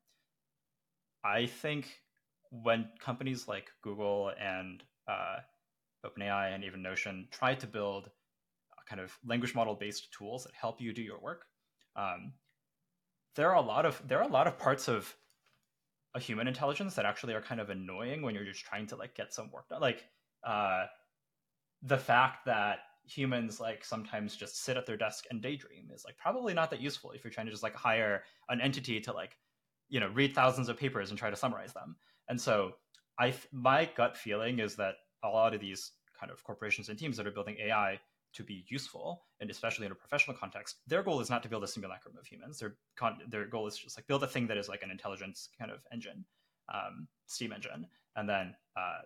[1.25, 1.87] I think
[2.51, 5.37] when companies like Google and uh,
[6.05, 8.11] OpenAI and even Notion try to build
[8.89, 11.45] kind of language model based tools that help you do your work,
[11.95, 12.33] um,
[13.37, 15.15] there are a lot of there are a lot of parts of
[16.19, 19.15] a human intelligence that actually are kind of annoying when you're just trying to like
[19.15, 19.81] get some work done.
[19.81, 20.05] Like
[20.45, 20.85] uh,
[21.83, 26.19] the fact that humans like sometimes just sit at their desk and daydream is like
[26.19, 29.39] probably not that useful if you're trying to just like hire an entity to like
[29.89, 31.97] you know read thousands of papers and try to summarize them
[32.29, 32.73] and so
[33.19, 37.17] i my gut feeling is that a lot of these kind of corporations and teams
[37.17, 37.99] that are building ai
[38.35, 41.65] to be useful and especially in a professional context their goal is not to build
[41.65, 44.57] a simulacrum of humans their con- their goal is just like build a thing that
[44.57, 46.25] is like an intelligence kind of engine
[46.73, 47.87] um, steam engine
[48.17, 49.01] and then uh,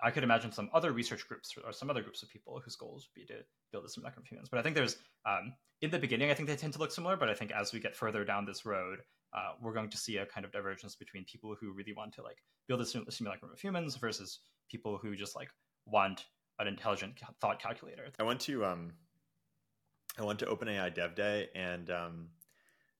[0.00, 3.08] I could imagine some other research groups or some other groups of people whose goals
[3.08, 3.40] would be to
[3.72, 4.48] build a simulacrum of humans.
[4.48, 7.16] But I think there's um, in the beginning, I think they tend to look similar.
[7.16, 9.00] But I think as we get further down this road,
[9.32, 12.22] uh, we're going to see a kind of divergence between people who really want to
[12.22, 15.50] like build a, sim- a simulacrum of humans versus people who just like
[15.86, 16.26] want
[16.58, 18.06] an intelligent thought calculator.
[18.18, 18.92] I went to um,
[20.18, 22.28] I went to OpenAI Dev Day and um,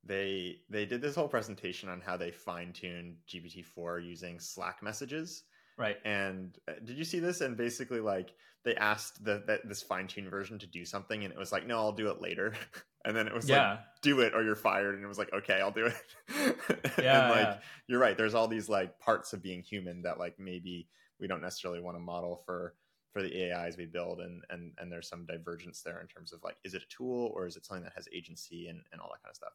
[0.04, 4.82] they they did this whole presentation on how they fine tuned GPT four using Slack
[4.82, 5.44] messages
[5.78, 5.96] Right.
[6.04, 7.40] And uh, did you see this?
[7.40, 11.32] And basically, like they asked the, that this fine tuned version to do something, and
[11.32, 12.54] it was like, "No, I'll do it later."
[13.04, 13.70] and then it was yeah.
[13.70, 16.02] like, "Do it, or you're fired." And it was like, "Okay, I'll do it."
[16.98, 17.22] yeah.
[17.22, 17.58] and like yeah.
[17.86, 18.16] you're right.
[18.16, 20.88] There's all these like parts of being human that like maybe
[21.20, 22.74] we don't necessarily want to model for
[23.12, 26.42] for the AIs we build, and and and there's some divergence there in terms of
[26.42, 29.08] like, is it a tool or is it something that has agency and and all
[29.12, 29.52] that kind of stuff.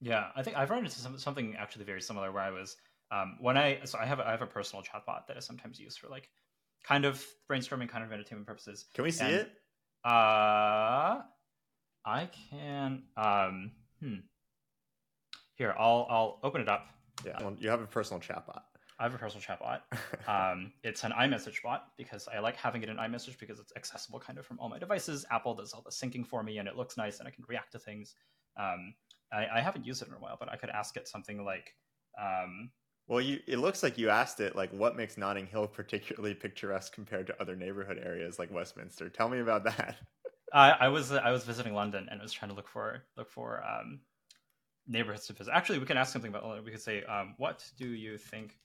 [0.00, 2.76] Yeah, I think I've run into some, something actually very similar where I was
[3.12, 5.78] um, when I so I have a, I have a personal chatbot that I sometimes
[5.78, 6.28] use for like
[6.82, 8.86] kind of brainstorming, kind of entertainment purposes.
[8.94, 9.52] Can we see and, it?
[10.04, 11.20] Uh,
[12.04, 13.04] I can.
[13.16, 14.14] Um, hmm.
[15.54, 16.86] Here, I'll I'll open it up.
[17.24, 18.62] Yeah, you have a personal chatbot.
[19.02, 19.80] I have a personal chatbot.
[20.28, 24.20] um, it's an iMessage bot because I like having it in iMessage because it's accessible
[24.20, 25.26] kind of from all my devices.
[25.32, 27.72] Apple does all the syncing for me and it looks nice and I can react
[27.72, 28.14] to things.
[28.56, 28.94] Um,
[29.32, 31.74] I, I haven't used it in a while, but I could ask it something like,
[32.16, 32.70] um,
[33.08, 36.94] well, you it looks like you asked it like what makes Notting Hill particularly picturesque
[36.94, 39.08] compared to other neighborhood areas like Westminster.
[39.08, 39.96] Tell me about that.
[40.54, 43.30] I, I was I was visiting London and I was trying to look for look
[43.30, 44.00] for um,
[44.86, 45.52] neighborhoods to visit.
[45.52, 46.64] Actually, we can ask something about London.
[46.64, 48.58] We could say, um, "What do you think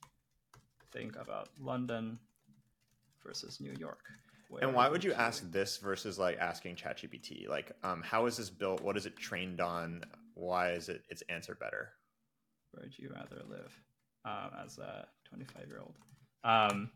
[0.92, 2.18] think about London
[3.24, 4.00] versus New York?"
[4.62, 7.48] And why would you ask this versus like asking ChatGPT?
[7.48, 8.80] Like, um, how is this built?
[8.80, 10.04] What is it trained on?
[10.34, 11.90] Why is it its answer better?
[12.72, 13.78] Where would you rather live?
[14.24, 15.94] um, as a 25 year old.
[16.44, 16.90] Um,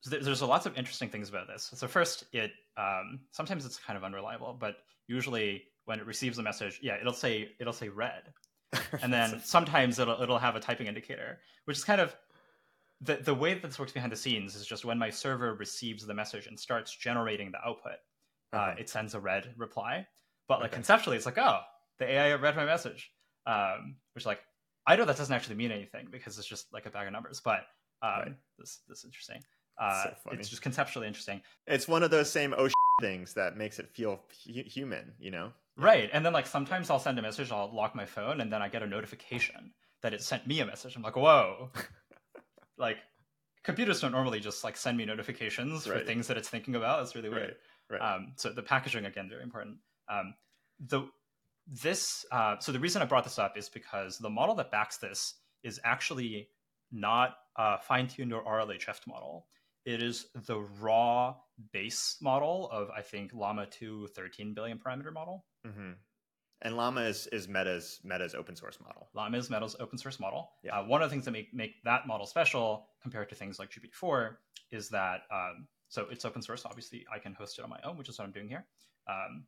[0.00, 1.70] so there's lots of interesting things about this.
[1.74, 4.76] So first, it um, sometimes it's kind of unreliable, but
[5.08, 8.22] usually when it receives a message, yeah, it'll say it'll say read,
[9.02, 12.14] and then sometimes it'll it'll have a typing indicator, which is kind of
[13.00, 16.06] the the way that this works behind the scenes is just when my server receives
[16.06, 17.98] the message and starts generating the output,
[18.52, 18.70] uh, uh-huh.
[18.72, 20.06] uh, it sends a read reply.
[20.48, 20.76] But like okay.
[20.76, 21.60] conceptually, it's like, oh,
[21.98, 23.10] the AI read my message,
[23.46, 24.40] um, which like
[24.86, 27.40] I know that doesn't actually mean anything because it's just like a bag of numbers,
[27.44, 27.60] but
[28.02, 28.32] um, right.
[28.58, 29.40] this this interesting.
[29.80, 31.40] Uh, so it's just conceptually interesting.
[31.66, 32.68] It's one of those same oh
[33.00, 35.52] things that makes it feel hu- human, you know?
[35.78, 36.10] Right.
[36.12, 38.68] And then like sometimes I'll send a message, I'll lock my phone, and then I
[38.68, 40.96] get a notification that it sent me a message.
[40.96, 41.70] I'm like, whoa.
[42.78, 42.98] like
[43.62, 46.00] computers don't normally just like send me notifications right.
[46.00, 47.02] for things that it's thinking about.
[47.02, 47.56] It's really weird.
[47.88, 48.00] Right.
[48.00, 48.14] Right.
[48.14, 49.76] Um, so the packaging again very important.
[50.10, 50.34] Um,
[50.78, 51.08] the
[51.68, 54.96] this uh, so the reason i brought this up is because the model that backs
[54.96, 56.48] this is actually
[56.90, 59.46] not a fine-tuned or rlhf model
[59.84, 61.34] it is the raw
[61.72, 65.92] base model of i think llama 2 13 billion parameter model mm-hmm.
[66.62, 70.50] and llama is, is meta's meta's open source model llama is meta's open source model
[70.62, 70.78] yeah.
[70.78, 73.70] Uh, one of the things that make, make that model special compared to things like
[73.70, 74.36] gpt-4
[74.70, 77.96] is that um, so it's open source obviously i can host it on my own
[77.96, 78.64] which is what i'm doing here
[79.08, 79.44] um,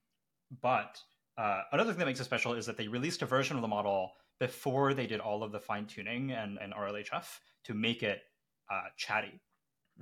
[0.62, 0.98] but
[1.38, 3.68] uh, another thing that makes it special is that they released a version of the
[3.68, 7.24] model before they did all of the fine tuning and, and RLHF
[7.64, 8.22] to make it
[8.70, 9.40] uh, chatty,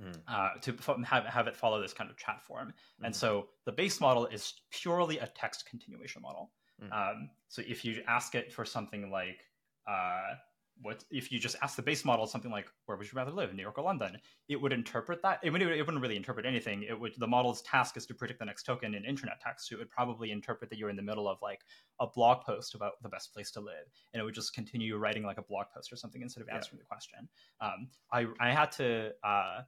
[0.01, 0.15] mm.
[0.27, 2.69] uh, to have, have it follow this kind of chat form.
[3.01, 3.07] Mm.
[3.07, 6.51] And so the base model is purely a text continuation model.
[6.83, 6.93] Mm.
[6.93, 9.43] Um, so if you ask it for something like,
[9.87, 10.35] uh,
[10.81, 13.53] what if you just ask the base model something like where would you rather live
[13.53, 16.83] new york or london it would interpret that it, would, it wouldn't really interpret anything
[16.83, 19.75] it would the model's task is to predict the next token in internet text so
[19.75, 21.61] it would probably interpret that you're in the middle of like
[21.99, 25.23] a blog post about the best place to live and it would just continue writing
[25.23, 26.83] like a blog post or something instead of answering yeah.
[26.83, 27.29] the question
[27.61, 29.61] um, I, I had to uh,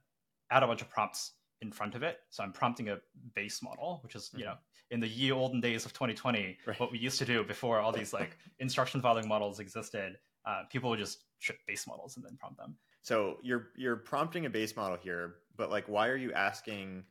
[0.52, 2.18] add a bunch of prompts in front of it.
[2.30, 2.98] So I'm prompting a
[3.34, 4.40] base model, which is, mm-hmm.
[4.40, 4.54] you know,
[4.90, 6.80] in the ye olden days of 2020, right.
[6.80, 10.90] what we used to do before all these like instruction following models existed, uh, people
[10.90, 12.76] would just ship base models and then prompt them.
[13.00, 17.04] So you're you're prompting a base model here, but like, why are you asking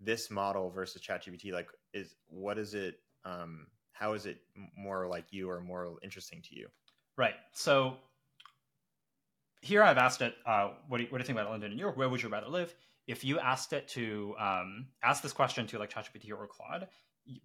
[0.00, 1.52] this model versus ChatGPT?
[1.52, 3.00] Like, is what is it?
[3.24, 4.38] Um, how is it
[4.76, 6.68] more like you or more interesting to you?
[7.16, 7.34] Right.
[7.52, 7.96] So
[9.60, 11.76] here I've asked it, uh, what, do you, what do you think about London and
[11.76, 11.96] New York?
[11.96, 12.74] Where would you rather live?
[13.08, 16.86] If you asked it to um, ask this question to like ChatGPT or Claude,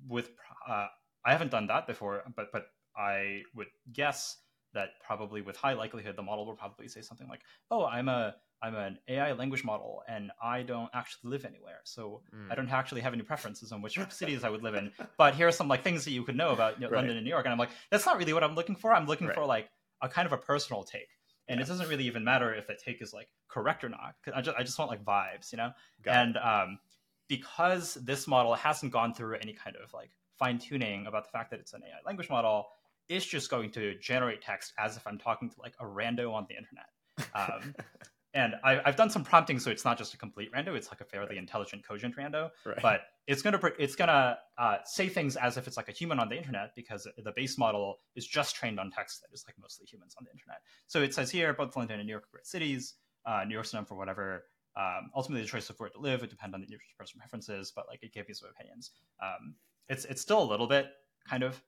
[0.08, 0.30] with
[0.68, 0.88] uh,
[1.26, 4.38] I haven't done that before, but but I would guess
[4.74, 8.36] that probably with high likelihood the model will probably say something like, "Oh, I'm a
[8.62, 12.52] I'm an AI language model and I don't actually live anywhere, so mm.
[12.52, 14.92] I don't actually have any preferences on which cities I would live in.
[15.18, 16.98] But here are some like things that you could know about you know, right.
[16.98, 18.94] London and New York." And I'm like, "That's not really what I'm looking for.
[18.94, 19.36] I'm looking right.
[19.36, 19.70] for like
[20.02, 21.10] a kind of a personal take."
[21.48, 24.16] And it doesn't really even matter if the take is like correct or not.
[24.34, 25.72] I just I just want like vibes, you know.
[26.04, 26.80] Got and um,
[27.28, 31.52] because this model hasn't gone through any kind of like fine tuning about the fact
[31.52, 32.68] that it's an AI language model,
[33.10, 36.48] it's just going to generate text as if I'm talking to like a rando on
[36.50, 36.88] the internet.
[37.36, 37.76] Um,
[38.34, 41.02] and I, have done some prompting, so it's not just a complete rando; it's like
[41.02, 41.38] a fairly right.
[41.38, 42.50] intelligent, cogent rando.
[42.66, 42.80] Right.
[42.82, 46.30] But it's gonna it's gonna uh, say things as if it's like a human on
[46.30, 49.86] the internet because the base model is just trained on text that is like mostly
[49.86, 50.62] humans on the internet.
[50.88, 52.96] So it says here both London and New York are great cities.
[53.26, 54.46] Uh, New York's known for whatever.
[54.76, 56.68] Um, ultimately, the choice of where to live it depends on the
[56.98, 58.92] personal preferences, but like it gave you some opinions.
[59.22, 59.56] Um,
[59.90, 60.88] it's it's still a little bit
[61.30, 61.62] kind of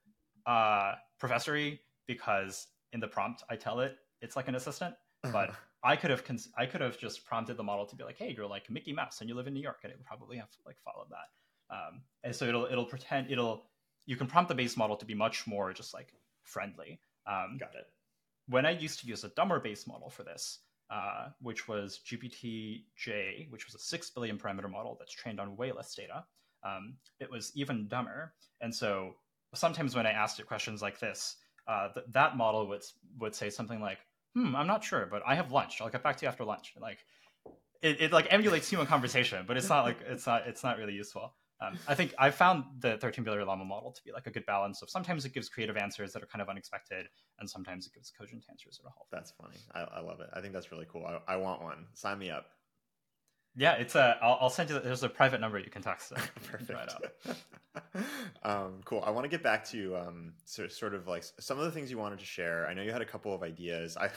[0.48, 4.96] uh, professory because in the prompt I tell it it's like an assistant,
[5.32, 5.52] but
[5.86, 8.34] I could have cons- I could have just prompted the model to be like, hey,
[8.36, 10.50] you're like Mickey Mouse and you live in New York, and it would probably have
[10.66, 11.76] like followed that.
[11.76, 13.66] Um, and so it'll it'll pretend it'll
[14.08, 16.12] you can prompt the base model to be much more just like
[16.44, 17.00] friendly.
[17.28, 17.86] Um, Got it.
[18.48, 20.60] When I used to use a dumber base model for this,
[20.92, 25.72] uh, which was GPT-J, which was a six billion parameter model that's trained on way
[25.72, 26.24] less data,
[26.64, 28.34] um, it was even dumber.
[28.62, 29.16] And so
[29.56, 32.84] sometimes when I asked it questions like this, uh, th- that model would
[33.20, 34.00] would say something like,
[34.36, 35.82] hmm, I'm not sure, but I have lunch.
[35.82, 36.74] I'll get back to you after lunch.
[36.80, 37.00] Like
[37.82, 40.94] it, it like emulates human conversation, but it's not like it's not it's not really
[40.94, 41.34] useful.
[41.62, 44.46] Um, I think I found the 13 billion llama model to be like a good
[44.46, 47.08] balance of sometimes it gives creative answers that are kind of unexpected,
[47.40, 49.08] and sometimes it gives cogent answers that are helpful.
[49.12, 49.56] That's funny.
[49.74, 50.28] I, I love it.
[50.34, 51.06] I think that's really cool.
[51.06, 51.86] I, I want one.
[51.94, 52.48] Sign me up.
[53.58, 54.18] Yeah, it's a.
[54.22, 54.80] I'll, I'll send you.
[54.80, 56.14] There's a private number you can text.
[56.44, 56.96] Perfect.
[58.44, 59.04] um, cool.
[59.06, 61.90] I want to get back to um, so, sort of like some of the things
[61.90, 62.68] you wanted to share.
[62.68, 63.98] I know you had a couple of ideas.
[63.98, 64.10] I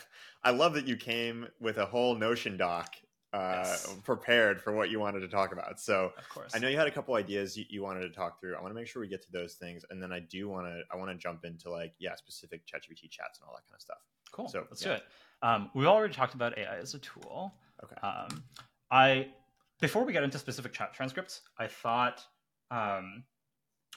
[0.42, 2.96] I love that you came with a whole Notion doc
[3.32, 3.94] uh, yes.
[4.04, 5.78] prepared for what you wanted to talk about.
[5.78, 8.40] So, of course, I know you had a couple ideas you, you wanted to talk
[8.40, 8.56] through.
[8.56, 10.66] I want to make sure we get to those things, and then I do want
[10.66, 13.74] to I want to jump into like yeah, specific ChatGPT chats and all that kind
[13.74, 13.98] of stuff.
[14.32, 14.48] Cool.
[14.48, 14.88] So let's yeah.
[14.88, 15.02] do it.
[15.42, 17.54] Um, we've already talked about AI as a tool.
[17.84, 18.06] Okay.
[18.06, 18.42] Um,
[18.90, 19.28] I
[19.80, 22.24] before we get into specific chat transcripts, I thought
[22.70, 23.24] um,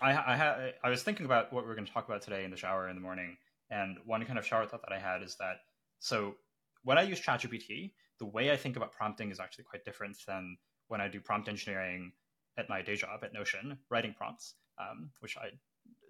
[0.01, 2.43] I, I had I was thinking about what we are going to talk about today
[2.43, 3.38] in the shower in the morning,
[3.69, 5.58] and one kind of shower thought that I had is that
[5.99, 6.36] so
[6.84, 10.58] when I use ChatGPT, the way I think about prompting is actually quite different than
[10.88, 12.12] when I do prompt engineering
[12.58, 15.49] at my day job at Notion, writing prompts, um, which I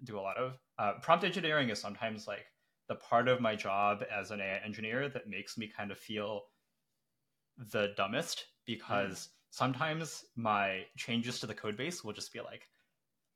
[0.04, 0.58] do a lot of.
[0.78, 2.46] Uh, prompt engineering is sometimes like
[2.88, 6.42] the part of my job as an AI engineer that makes me kind of feel
[7.70, 12.68] the dumbest because mm sometimes my changes to the code base will just be like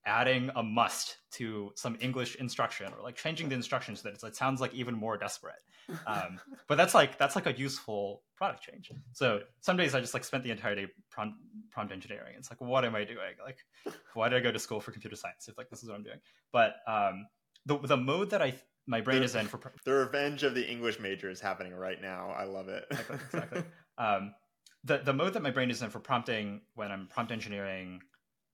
[0.06, 4.36] adding a must to some English instruction or like changing the instructions so that it
[4.36, 5.60] sounds like even more desperate.
[6.06, 8.90] Um, but that's like that's like a useful product change.
[9.12, 11.36] So some days I just like spent the entire day prompt,
[11.70, 12.34] prompt engineering.
[12.38, 13.34] It's like what am I doing?
[13.44, 13.58] Like
[14.14, 16.04] why did I go to school for computer science if like this is what I'm
[16.04, 16.18] doing?
[16.52, 17.26] But um,
[17.66, 18.54] the the mode that I
[18.86, 22.00] my brain the, is in for the revenge of the English major is happening right
[22.00, 22.30] now.
[22.30, 22.86] I love it.
[22.90, 23.16] exactly.
[23.16, 23.62] exactly.
[23.98, 24.34] Um,
[24.84, 28.00] the the mode that my brain is in for prompting when I'm prompt engineering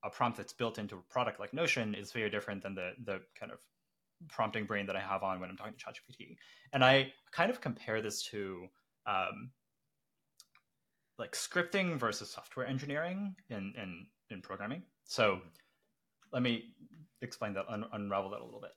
[0.04, 3.20] a prompt that's built into a product like Notion is very different than the the
[3.38, 3.58] kind of
[4.28, 6.36] prompting brain that I have on when I'm talking to ChatGPT.
[6.72, 8.66] And I kind of compare this to
[9.06, 9.50] um,
[11.18, 14.82] like scripting versus software engineering in in, in programming.
[15.04, 15.40] So
[16.32, 16.74] let me
[17.20, 18.72] explain that, un- unravel that a little bit.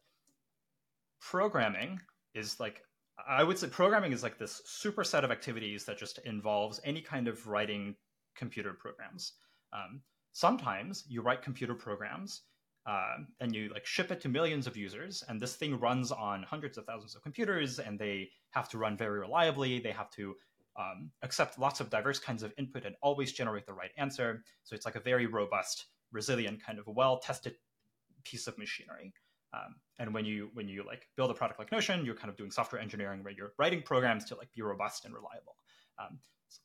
[1.22, 2.00] Programming
[2.34, 2.82] is like
[3.28, 7.28] I would say programming is like this superset of activities that just involves any kind
[7.28, 7.96] of writing
[8.36, 9.34] computer programs.
[9.74, 10.02] Um,
[10.34, 12.42] sometimes you write computer programs
[12.86, 16.44] uh, and you like ship it to millions of users, and this thing runs on
[16.44, 19.80] hundreds of thousands of computers, and they have to run very reliably.
[19.80, 20.36] They have to
[20.78, 24.44] um, accept lots of diverse kinds of input and always generate the right answer.
[24.64, 27.56] So it's like a very robust, resilient, kind of well-tested
[28.24, 29.14] piece of machinery.
[29.54, 32.38] Um, and when you when you like build a product like Notion, you're kind of
[32.38, 35.56] doing software engineering where you're writing programs to like be robust and reliable.
[36.00, 36.20] Um,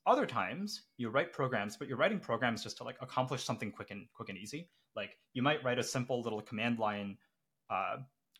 [0.07, 3.91] Other times you write programs, but you're writing programs just to like accomplish something quick
[3.91, 4.68] and quick and easy.
[4.97, 7.16] Like you might write a simple little command line,
[7.70, 7.99] uh,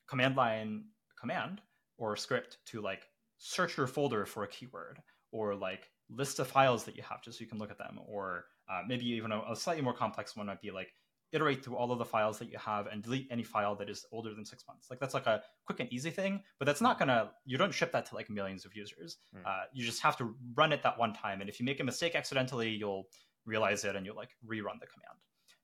[0.09, 0.85] command line
[1.21, 1.61] command
[1.99, 3.07] or script to like
[3.39, 4.99] search your folder for a keyword
[5.33, 7.99] or like list of files that you have just so you can look at them
[8.07, 10.93] or uh, maybe even a, a, slightly more complex one might be like
[11.33, 14.05] iterate through all of the files that you have and delete any file that is
[14.13, 16.99] older than six months like that's like a quick and easy thing but that's not
[16.99, 19.41] gonna you don't ship that to like millions of users mm.
[19.47, 21.85] uh, you just have to run it that one time and if you make a
[21.85, 23.07] mistake accidentally you'll
[23.47, 25.19] realize it and you'll like rerun the command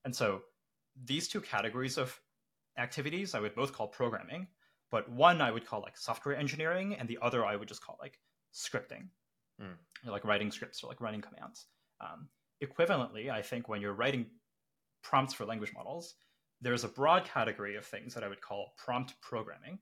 [0.05, 0.41] and so
[1.05, 2.19] these two categories of
[2.77, 4.47] activities i would both call programming
[4.89, 7.97] but one I would call like software engineering, and the other I would just call
[7.99, 8.19] like
[8.53, 9.09] scripting,
[9.61, 9.75] mm.
[10.05, 11.67] like writing scripts or like running commands.
[11.99, 12.29] Um,
[12.63, 14.27] equivalently, I think when you're writing
[15.03, 16.15] prompts for language models,
[16.61, 19.79] there's a broad category of things that I would call prompt programming.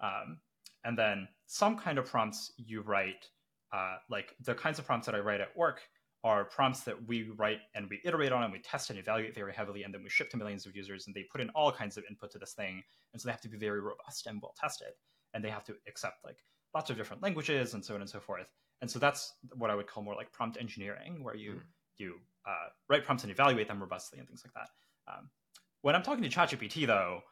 [0.00, 0.38] Um,
[0.84, 3.28] and then some kind of prompts you write,
[3.72, 5.80] uh, like the kinds of prompts that I write at work
[6.22, 9.52] are prompts that we write and we iterate on and we test and evaluate very
[9.54, 11.96] heavily and then we ship to millions of users and they put in all kinds
[11.96, 12.82] of input to this thing
[13.12, 14.92] and so they have to be very robust and well tested
[15.32, 16.44] and they have to accept like
[16.74, 18.52] lots of different languages and so on and so forth
[18.82, 21.60] and so that's what i would call more like prompt engineering where you mm.
[21.96, 22.16] you
[22.46, 25.28] uh, write prompts and evaluate them robustly and things like that um,
[25.82, 27.22] when i'm talking to chatgpt though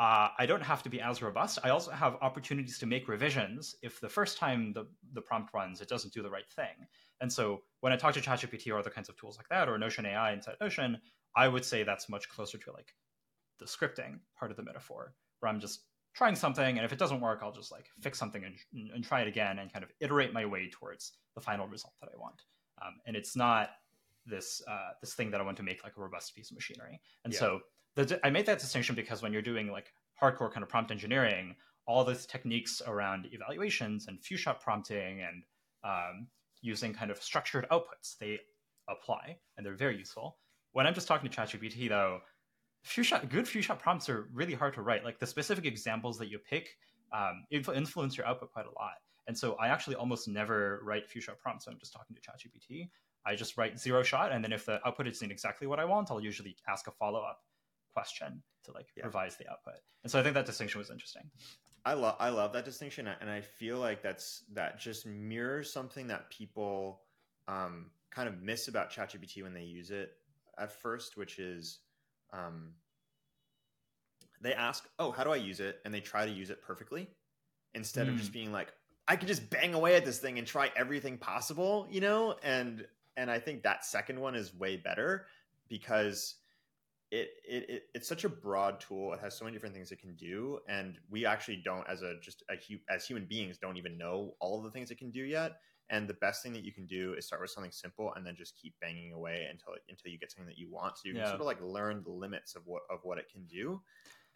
[0.00, 1.58] uh, I don't have to be as robust.
[1.62, 5.82] I also have opportunities to make revisions if the first time the, the prompt runs,
[5.82, 6.86] it doesn't do the right thing.
[7.20, 9.76] And so when I talk to ChatGPT or other kinds of tools like that, or
[9.76, 10.98] Notion AI inside Notion,
[11.36, 12.94] I would say that's much closer to like
[13.58, 15.82] the scripting part of the metaphor, where I'm just
[16.14, 18.56] trying something, and if it doesn't work, I'll just like fix something and,
[18.94, 22.08] and try it again and kind of iterate my way towards the final result that
[22.10, 22.42] I want.
[22.80, 23.68] Um, and it's not
[24.26, 27.00] this uh, this thing that I want to make like a robust piece of machinery.
[27.24, 27.38] And yeah.
[27.38, 27.60] so
[27.96, 31.54] the, I made that distinction because when you're doing like hardcore kind of prompt engineering,
[31.86, 35.42] all those techniques around evaluations and few shot prompting and
[35.84, 36.28] um,
[36.62, 38.38] using kind of structured outputs, they
[38.88, 40.38] apply and they're very useful.
[40.72, 42.20] When I'm just talking to ChatGPT, though,
[42.84, 45.04] few shot good few shot prompts are really hard to write.
[45.04, 46.68] Like the specific examples that you pick
[47.12, 48.94] um, influence your output quite a lot.
[49.26, 52.22] And so I actually almost never write few shot prompts when I'm just talking to
[52.22, 52.88] ChatGPT.
[53.26, 56.10] I just write zero shot, and then if the output isn't exactly what I want,
[56.10, 57.40] I'll usually ask a follow up
[57.92, 59.04] question to like yeah.
[59.04, 59.74] revise the output.
[60.02, 61.30] And so I think that distinction was interesting.
[61.84, 66.06] I love I love that distinction, and I feel like that's that just mirrors something
[66.08, 67.02] that people
[67.48, 70.12] um, kind of miss about ChatGPT when they use it
[70.58, 71.78] at first, which is
[72.32, 72.74] um,
[74.42, 77.08] they ask, "Oh, how do I use it?" and they try to use it perfectly
[77.74, 78.10] instead mm.
[78.10, 78.34] of just hmm.
[78.34, 78.72] being like,
[79.08, 82.36] "I could just bang away at this thing and try everything possible," you know.
[82.42, 85.26] And and I think that second one is way better
[85.68, 86.36] because
[87.10, 89.12] it, it, it it's such a broad tool.
[89.12, 92.14] It has so many different things it can do, and we actually don't, as a
[92.20, 92.54] just a,
[92.92, 95.52] as human beings, don't even know all of the things it can do yet.
[95.92, 98.36] And the best thing that you can do is start with something simple, and then
[98.36, 100.98] just keep banging away until until you get something that you want.
[100.98, 101.28] So you can yeah.
[101.28, 103.80] sort of like learn the limits of what of what it can do.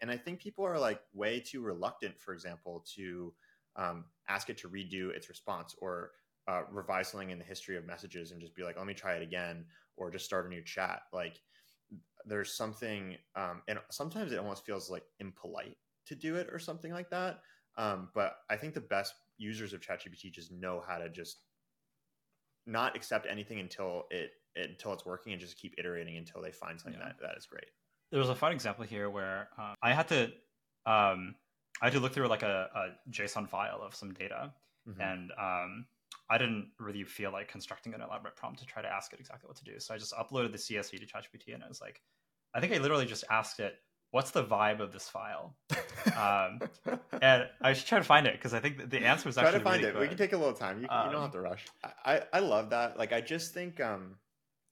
[0.00, 3.32] And I think people are like way too reluctant, for example, to
[3.76, 6.10] um, ask it to redo its response or
[6.49, 9.14] uh, revise something in the history of messages and just be like, let me try
[9.14, 9.64] it again,
[9.97, 11.03] or just start a new chat.
[11.12, 11.40] Like
[12.26, 15.76] there's something um, and sometimes it almost feels like impolite
[16.07, 17.40] to do it or something like that
[17.76, 21.38] um, but i think the best users of chatgpt just know how to just
[22.66, 26.53] not accept anything until it, it until it's working and just keep iterating until they
[26.53, 27.09] find something yeah.
[27.09, 27.66] that, that is great
[28.11, 30.24] there was a fun example here where uh, i had to
[30.86, 31.34] um,
[31.82, 34.53] i had to look through like a, a json file of some data
[34.88, 35.01] mm-hmm.
[35.01, 35.86] and um,
[36.30, 39.46] I didn't really feel like constructing an elaborate prompt to try to ask it exactly
[39.46, 39.78] what to do.
[39.78, 42.00] So I just uploaded the CSV to ChatGPT and I was like,
[42.54, 43.74] I think I literally just asked it,
[44.12, 45.56] "What's the vibe of this file?"
[46.16, 46.60] um,
[47.20, 49.58] and I should try to find it because I think the answer was actually try
[49.58, 50.00] to find really it.
[50.00, 50.80] We can take a little time.
[50.80, 51.66] You, um, you, don't have to um, rush.
[52.04, 52.96] I, I love that.
[52.96, 54.16] Like I just think um,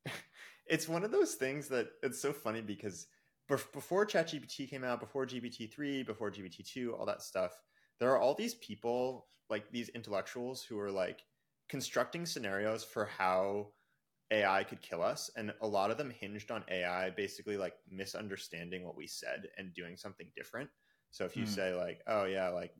[0.66, 3.08] it's one of those things that it's so funny because
[3.48, 7.52] before ChatGPT came out, before GPT three, before GPT two, all that stuff,
[7.98, 11.24] there are all these people like these intellectuals who are like
[11.72, 13.68] constructing scenarios for how
[14.30, 18.84] AI could kill us, and a lot of them hinged on AI basically like misunderstanding
[18.84, 20.68] what we said and doing something different.
[21.12, 21.48] So if you mm.
[21.48, 22.74] say like, "Oh yeah, like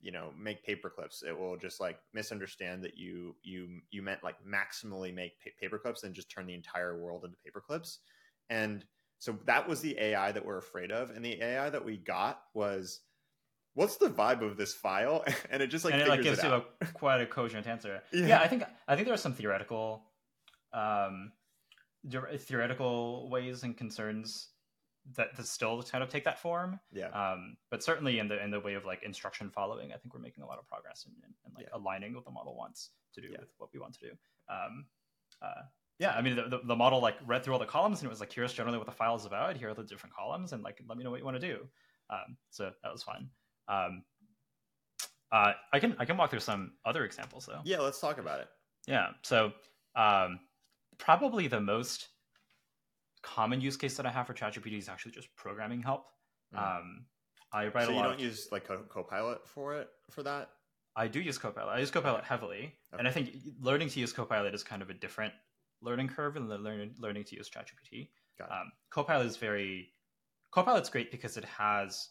[0.00, 4.24] you know, make paper clips," it will just like misunderstand that you you you meant
[4.24, 8.00] like maximally make pa- paper clips and just turn the entire world into paper clips.
[8.50, 8.84] And
[9.20, 12.42] so that was the AI that we're afraid of, and the AI that we got
[12.54, 13.02] was
[13.74, 16.44] what's the vibe of this file and it just like and it like gives it
[16.44, 18.26] you a quite a cogent answer yeah.
[18.26, 18.40] yeah.
[18.40, 20.04] i think i think there are some theoretical
[20.72, 21.32] um,
[22.38, 24.48] theoretical ways and concerns
[25.16, 26.78] that to still kind of take that form.
[26.92, 27.08] Yeah.
[27.08, 30.20] Um, but certainly in the in the way of like instruction following, I think we're
[30.20, 31.76] making a lot of progress in, in, in like Yeah.
[31.78, 33.40] aligning what the model wants to do Yeah.
[33.40, 34.10] with what we want to do.
[34.48, 34.86] Um,
[35.40, 35.62] uh,
[35.98, 38.10] yeah, I mean the, the, the model like read through all the columns and it
[38.10, 39.56] was like, here's generally what the file is about.
[39.56, 41.66] Here are the different columns, and like let me know what you want to do.
[42.10, 43.28] Um, so that was fun.
[43.68, 44.04] Um,
[45.30, 47.60] uh, I can I can walk through some other examples though.
[47.64, 48.48] Yeah, let's talk about it.
[48.86, 49.08] Yeah.
[49.22, 49.52] So
[49.96, 50.40] um,
[50.98, 52.08] probably the most
[53.22, 56.06] common use case that I have for ChatGPT is actually just programming help.
[56.54, 56.58] Mm.
[56.58, 57.06] Um,
[57.52, 60.50] I write so a you don't of, use like Co- Copilot for it for that?
[60.96, 61.70] I do use Copilot.
[61.70, 64.94] I use Copilot heavily, and I think learning to use Copilot is kind of a
[64.94, 65.32] different
[65.80, 68.08] learning curve than the learning learning to use ChatGPT.
[68.40, 69.90] Um, Copilot is very
[70.50, 72.08] Copilot's great because it has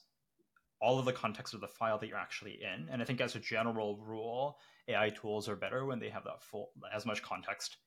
[0.82, 3.36] all of the context of the file that you're actually in, and I think as
[3.36, 7.78] a general rule, AI tools are better when they have that full as much context.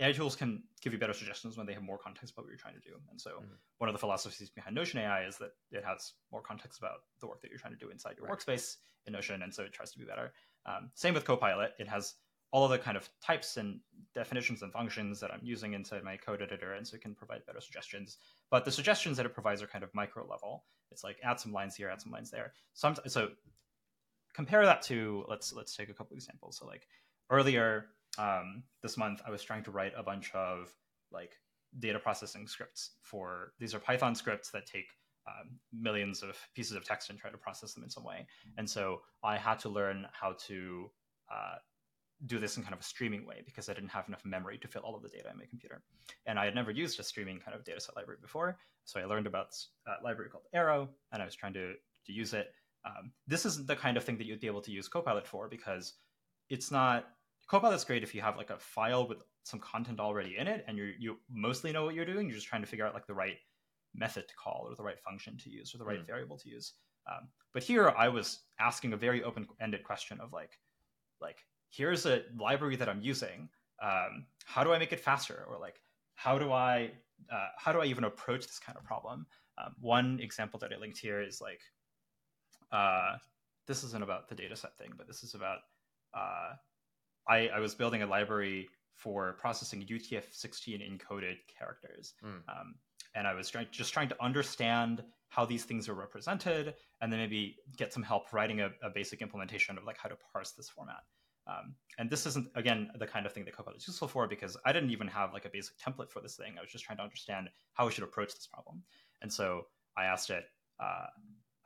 [0.00, 2.58] AI tools can give you better suggestions when they have more context about what you're
[2.58, 3.00] trying to do.
[3.10, 3.58] And so, Mhm.
[3.78, 7.28] one of the philosophies behind Notion AI is that it has more context about the
[7.28, 8.36] work that you're trying to do inside your Right.
[8.36, 10.34] workspace in Notion, and so it tries to be better.
[10.66, 12.16] Um, same with Copilot; it has
[12.50, 13.80] all of the kind of types and
[14.14, 17.46] definitions and functions that I'm using inside my code editor, and so it can provide
[17.46, 18.18] better suggestions.
[18.50, 20.66] But the suggestions that it provides are kind of micro level.
[20.94, 22.52] It's like add some lines here, add some lines there.
[22.72, 23.28] So
[24.32, 26.56] compare that to let's let's take a couple examples.
[26.56, 26.86] So like
[27.30, 27.86] earlier
[28.16, 30.72] um, this month, I was trying to write a bunch of
[31.10, 31.32] like
[31.80, 34.86] data processing scripts for these are Python scripts that take
[35.26, 38.26] um, millions of pieces of text and try to process them in some way.
[38.56, 40.90] And so I had to learn how to
[41.32, 41.56] uh,
[42.26, 44.68] do this in kind of a streaming way because I didn't have enough memory to
[44.68, 45.82] fill all of the data in my computer.
[46.26, 48.58] And I had never used a streaming kind of dataset library before.
[48.84, 51.74] So I learned about this uh, library called Arrow and I was trying to,
[52.06, 52.52] to use it.
[52.86, 55.48] Um, this isn't the kind of thing that you'd be able to use Copilot for
[55.48, 55.94] because
[56.50, 57.06] it's not.
[57.46, 60.78] Copilot's great if you have like a file with some content already in it and
[60.78, 62.26] you you mostly know what you're doing.
[62.26, 63.36] You're just trying to figure out like the right
[63.94, 66.06] method to call or the right function to use or the right Mm.
[66.06, 66.72] variable to use.
[67.06, 70.58] Um, but here I was asking a very open-ended question of like,
[71.20, 71.36] like
[71.76, 73.48] here's a library that I'm using.
[73.82, 75.44] Um, how do I make it faster?
[75.48, 75.80] Or like,
[76.14, 76.92] how do I
[77.32, 79.26] uh, how do I even approach this kind of problem?
[79.58, 81.60] Um, one example that I linked here is like,
[82.72, 83.16] uh,
[83.66, 85.58] this isn't about the dataset thing, but this is about
[86.12, 86.52] uh,
[87.28, 92.42] I, I was building a library for processing UTF-16 encoded characters, Mm.
[92.48, 92.74] um,
[93.14, 97.18] and I was trying, just trying to understand how these things are represented, and then
[97.20, 100.68] maybe get some help writing a, a basic implementation of like how to parse this
[100.68, 101.02] format.
[101.46, 104.56] Um, and this isn't again the kind of thing that Copilot is useful for because
[104.64, 106.54] I didn't even have like a basic template for this thing.
[106.56, 108.82] I was just trying to understand how I should approach this problem.
[109.22, 109.66] And so
[109.96, 110.44] I asked it,
[110.80, 111.06] uh,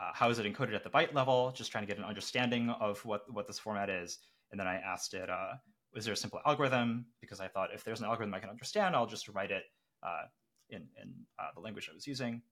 [0.01, 1.53] uh, how is it encoded at the byte level?
[1.53, 4.18] Just trying to get an understanding of what what this format is.
[4.51, 5.55] And then I asked it, uh,
[5.95, 7.07] is there a simple algorithm?
[7.20, 9.64] Because I thought if there's an algorithm I can understand, I'll just write it
[10.03, 10.24] uh,
[10.70, 12.43] in in uh, the language I was using.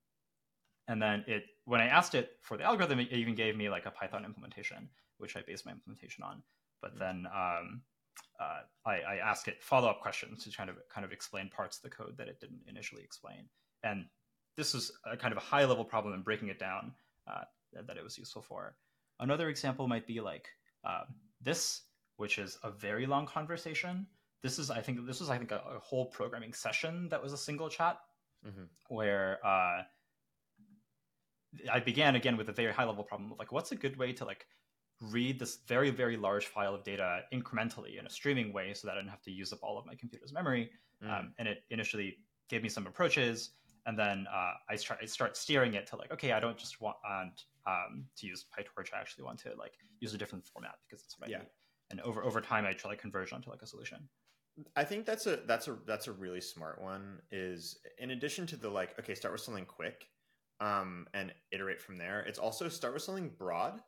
[0.88, 3.86] And then it, when I asked it for the algorithm, it even gave me like
[3.86, 6.42] a Python implementation, which I based my implementation on.
[6.80, 6.98] But Mhm.
[6.98, 7.82] then um,
[8.38, 11.78] uh, I, I asked it follow up questions to kind of kind of explain parts
[11.78, 13.48] of the code that it didn't initially explain.
[13.82, 14.08] And
[14.56, 16.94] this is a kind of a high level problem and breaking it down
[17.26, 18.76] uh, that, it was useful for.
[19.20, 20.48] Another example might be like
[20.84, 21.04] uh,
[21.40, 21.82] this,
[22.16, 24.06] which is a very long conversation.
[24.42, 27.32] This is, I think, this was, I think, a, a whole programming session that was
[27.32, 27.98] a single chat
[28.46, 28.68] Mhm.
[28.88, 29.82] where uh,
[31.72, 34.12] I began again with a very high level problem of like, what's a good way
[34.12, 34.46] to like
[35.00, 38.96] read this very very large file of data incrementally in a streaming way so that
[38.96, 40.70] I don't have to use up all of my computer's memory.
[41.04, 41.18] Mm.
[41.18, 42.18] Um, and it initially
[42.48, 43.50] gave me some approaches,
[43.84, 46.80] and then uh, I, start, I start steering it to like, okay, I don't just
[46.80, 46.96] want
[47.66, 48.94] um, to use PyTorch.
[48.94, 51.38] I actually want to like use a different format because it's what I Yeah.
[51.38, 51.48] need.
[51.90, 54.08] And over over time, I try to converge onto like a solution.
[54.74, 57.20] I think that's a that's a that's a really smart one.
[57.30, 60.08] Is in addition to the like, okay, start with something quick,
[60.60, 62.20] um, and iterate from there.
[62.20, 63.82] It's also start with something broad,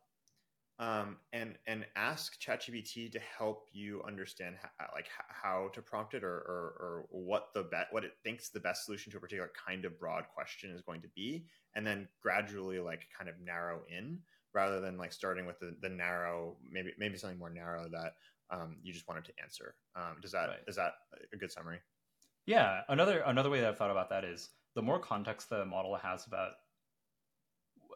[0.79, 6.23] um, and and ask ChatGPT to help you understand how, like how to prompt it
[6.23, 9.51] or or, or what the bet what it thinks the best solution to a particular
[9.67, 13.83] kind of broad question is going to be, and then gradually like kind of narrow
[13.89, 14.21] in
[14.53, 18.13] rather than like starting with the, the narrow maybe maybe something more narrow that
[18.49, 19.75] um, you just wanted to answer.
[19.95, 20.77] Um, does that is Right.
[20.77, 20.93] that
[21.33, 21.79] a good summary?
[22.45, 25.95] Yeah, another another way that I've thought about that is the more context the model
[25.95, 26.53] has about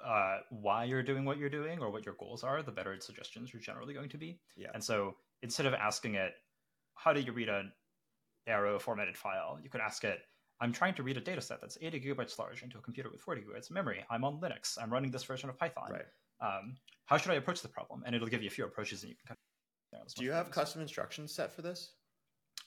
[0.05, 3.05] uh, why you're doing what you're doing or what your goals are, the better its
[3.05, 4.39] suggestions are generally going to be.
[4.55, 4.69] Yeah.
[4.73, 6.33] And so instead of asking it,
[6.95, 7.71] how do you read an
[8.47, 10.19] arrow formatted file, you could ask it,
[10.61, 13.21] I'm trying to read a data set that's 80 gigabytes large into a computer with
[13.21, 14.05] 40 gigabytes of memory.
[14.09, 14.77] I'm on Linux.
[14.81, 15.91] I'm running this version of Python.
[15.91, 16.05] Right.
[16.41, 16.75] Um,
[17.05, 18.03] how should I approach the problem?
[18.05, 19.37] And it'll give you a few approaches and you can kind
[20.05, 20.13] of.
[20.15, 21.91] Do you have custom instructions set for this?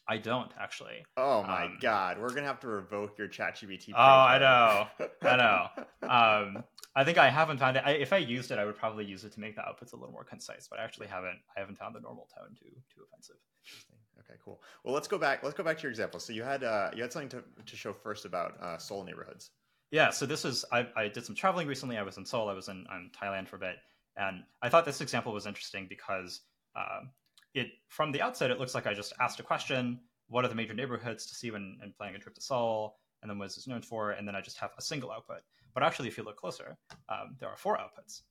[0.08, 1.04] I don't actually.
[1.16, 3.90] Oh my Um, god, we're gonna have to revoke your ChatGPT.
[3.94, 4.86] Oh, I know,
[5.22, 5.68] I know.
[6.06, 6.62] Um,
[6.94, 7.82] I think I haven't found it.
[7.84, 9.96] I, if I used it, I would probably use it to make the outputs a
[9.96, 10.68] little more concise.
[10.68, 11.38] But I actually haven't.
[11.56, 13.36] I haven't found the normal tone too too offensive.
[13.64, 13.96] Interesting.
[14.20, 14.62] Okay, cool.
[14.84, 15.42] Well, let's go back.
[15.42, 16.20] Let's go back to your example.
[16.20, 19.50] So you had uh, you had something to, to show first about uh, Seoul neighborhoods.
[19.90, 20.10] Yeah.
[20.10, 20.64] So this is.
[20.72, 21.98] I, I did some traveling recently.
[21.98, 22.48] I was in Seoul.
[22.48, 23.76] I was in, in Thailand for a bit,
[24.16, 26.40] and I thought this example was interesting because
[26.76, 27.10] um,
[27.56, 30.00] it from the outset it looks like I just asked a question.
[30.28, 32.96] What are the major neighborhoods to see when, when planning a trip to Seoul?
[33.22, 34.10] And then what is this known for?
[34.10, 35.40] And then I just have a single output.
[35.72, 36.76] But actually, if you look closer,
[37.08, 38.22] um, there are four outputs.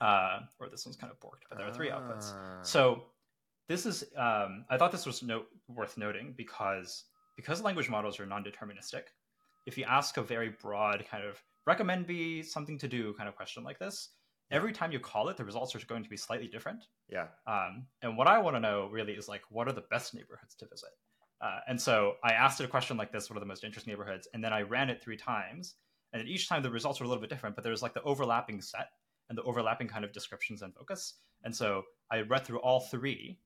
[0.00, 2.32] Uh, or this one's kind of borked, but there are three outputs.
[2.34, 2.58] Ah.
[2.62, 3.04] So
[3.68, 8.26] this is um, I thought this was note, worth noting because because language models are
[8.26, 9.04] non-deterministic.
[9.66, 13.36] If you ask a very broad kind of recommend me something to do kind of
[13.36, 14.10] question like this,
[14.50, 16.84] every time you call it, the results are going to be slightly different.
[17.08, 20.14] yeah, Um, and what I want to know really is like, what are the best
[20.14, 20.90] neighborhoods to visit?
[21.40, 23.92] Uh, and so I asked it a question like this: What are the most interesting
[23.92, 24.26] neighborhoods?
[24.32, 25.74] And then I ran it three times,
[26.12, 28.02] and each time the results were a little bit different, but there was like the
[28.02, 28.88] overlapping set
[29.28, 31.14] and the overlapping kind of descriptions and focus.
[31.44, 33.38] And so I read through all three,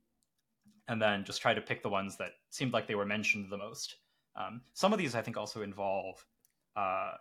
[0.87, 3.59] and then just tried to pick the ones that seemed like they were mentioned the
[3.59, 3.97] most.
[4.37, 6.25] Um, some of these I think also involve
[6.77, 7.15] uh,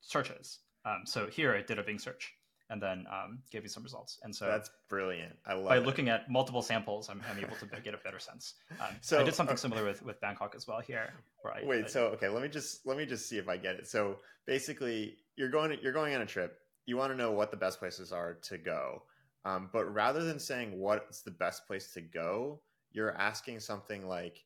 [0.00, 0.58] searches.
[0.84, 2.34] Um, so here I did a Bing search
[2.70, 4.18] and then um, gave you some results.
[4.22, 5.36] And so that's brilliant.
[5.44, 5.84] I love by it.
[5.84, 8.54] looking at multiple samples, I'm, I'm able to get a better sense.
[8.80, 11.12] Um, So, I did something uh, similar with, with Bangkok as well here.
[11.44, 11.66] Right.
[11.66, 13.86] Wait, I- so okay, let me just let me just see if I get it.
[13.88, 16.58] So basically, you're going you're going on a trip.
[16.86, 19.02] You want to know what the best places are to go,
[19.44, 22.60] um, but rather than saying what's the best place to go,
[22.92, 24.44] you're asking something like,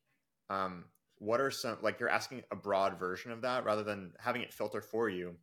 [0.49, 0.85] um,
[1.17, 4.53] what are some like you're asking a broad version of that rather than having it
[4.53, 5.35] filter for you.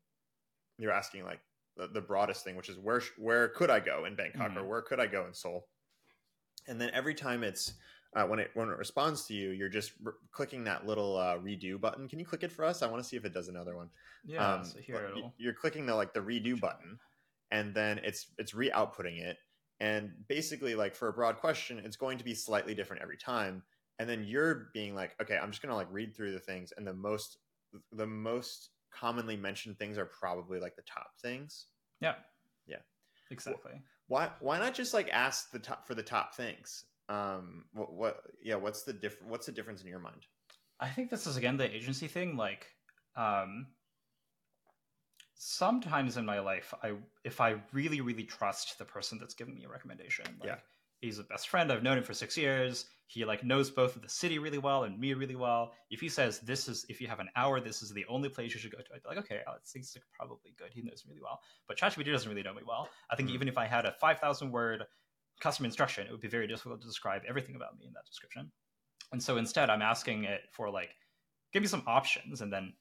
[0.79, 1.41] You're asking like
[1.77, 4.69] the, the broadest thing, which is where where could I go in Bangkok or Mhm.
[4.69, 5.69] where could I go in Seoul,
[6.67, 7.75] and then every time it's
[8.15, 11.39] uh, when it when it responds to you, you're just r- clicking that little uh,
[11.39, 12.09] redo button.
[12.09, 12.83] Can you click it for us?
[12.83, 13.91] I want to see if it does another one.
[14.25, 15.35] yeah, Um, so here it'll.
[15.39, 16.99] you're clicking the like the redo button,
[17.51, 19.39] and then it's it's re-outputting it.
[19.81, 23.65] And basically, like for a broad question, it's going to be slightly different every time.
[23.99, 26.87] And then you're being like, okay, I'm just gonna like read through the things, and
[26.87, 27.39] the most
[27.93, 31.67] the most commonly mentioned things are probably like the top things.
[32.01, 32.15] Yeah.
[32.67, 32.79] Yeah.
[33.31, 33.73] Exactly.
[34.09, 36.85] Why why not just like ask the top for the top things?
[37.09, 40.27] Um, what, what yeah, what's the different what's the difference in your mind?
[40.81, 42.37] I think this is again the agency thing.
[42.37, 42.67] Like,
[43.17, 43.69] um,
[45.35, 46.93] sometimes in my life, I
[47.25, 50.57] if I really really trust the person that's giving me a recommendation, like Yeah.
[51.03, 52.87] He's a best friend, I've known him for six years.
[53.07, 55.73] He like knows both of the city really well and me really well.
[55.91, 58.55] If he says this is if you have an hour, this is the only place
[58.55, 60.71] you should go to, I'd be like, okay, it seems like probably good.
[60.73, 61.41] He knows me really well.
[61.69, 62.89] But ChatGPT doesn't really know me well.
[63.11, 63.35] I think Mhm.
[63.35, 64.87] even if I had a five thousand word
[65.41, 68.51] custom instruction, it would be very difficult to describe everything about me in that description.
[69.11, 70.97] And so instead, I'm asking it for like,
[71.53, 72.73] give me some options, and then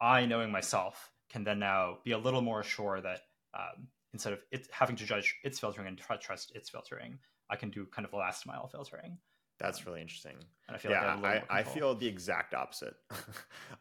[0.00, 3.20] I, knowing myself, can then now be a little more sure that
[3.54, 7.18] um, instead of it having to judge its filtering and tr- trust its filtering,
[7.50, 9.18] I can do kind of the last mile filtering.
[9.58, 10.36] That's really interesting.
[10.68, 12.94] And I feel yeah, little I, I feel the exact opposite.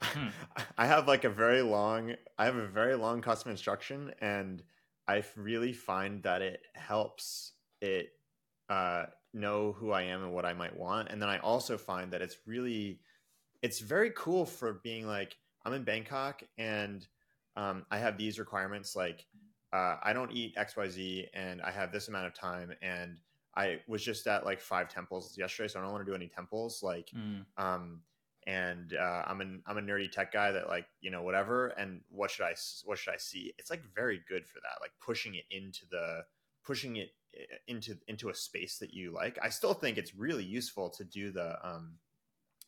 [0.02, 0.28] Hmm.
[0.78, 4.64] I have like a very long, I have a very long custom instruction, and
[5.08, 8.10] I really find that it helps it
[8.70, 11.10] uh, know who I am and what I might want.
[11.10, 13.00] And then I also find that it's really,
[13.62, 17.06] it's very cool for being like, I'm in Bangkok and
[17.56, 19.26] um, I have these requirements like,
[19.74, 23.20] uh, I don't eat XYZ and I have this amount of time and
[23.58, 26.28] I was just at like five temples yesterday, so I don't want to do any
[26.28, 26.84] temples.
[26.84, 27.46] Like, Mm.
[27.58, 28.02] um,
[28.46, 31.68] and uh, I'm an I'm a nerdy tech guy that like you know whatever.
[31.70, 32.56] And what should I
[32.86, 33.54] what should I see?
[33.58, 36.24] It's like very good for that, like pushing it into the
[36.64, 37.10] pushing it
[37.68, 39.38] into into a space that you like.
[39.42, 41.98] I still think it's really useful to do the um,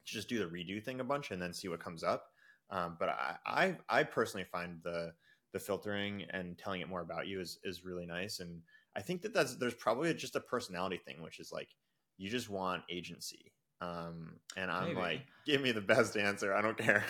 [0.05, 2.25] to just do the redo thing a bunch and then see what comes up.
[2.71, 5.13] Um, but I, I I personally find the
[5.53, 8.61] the filtering and telling it more about you is is really nice and
[8.95, 11.69] I think that that's there's probably just a personality thing, which is like
[12.17, 13.53] you just want agency.
[13.81, 14.99] Um, and I'm Maybe.
[14.99, 16.53] like, give me the best answer.
[16.53, 17.03] I don't care.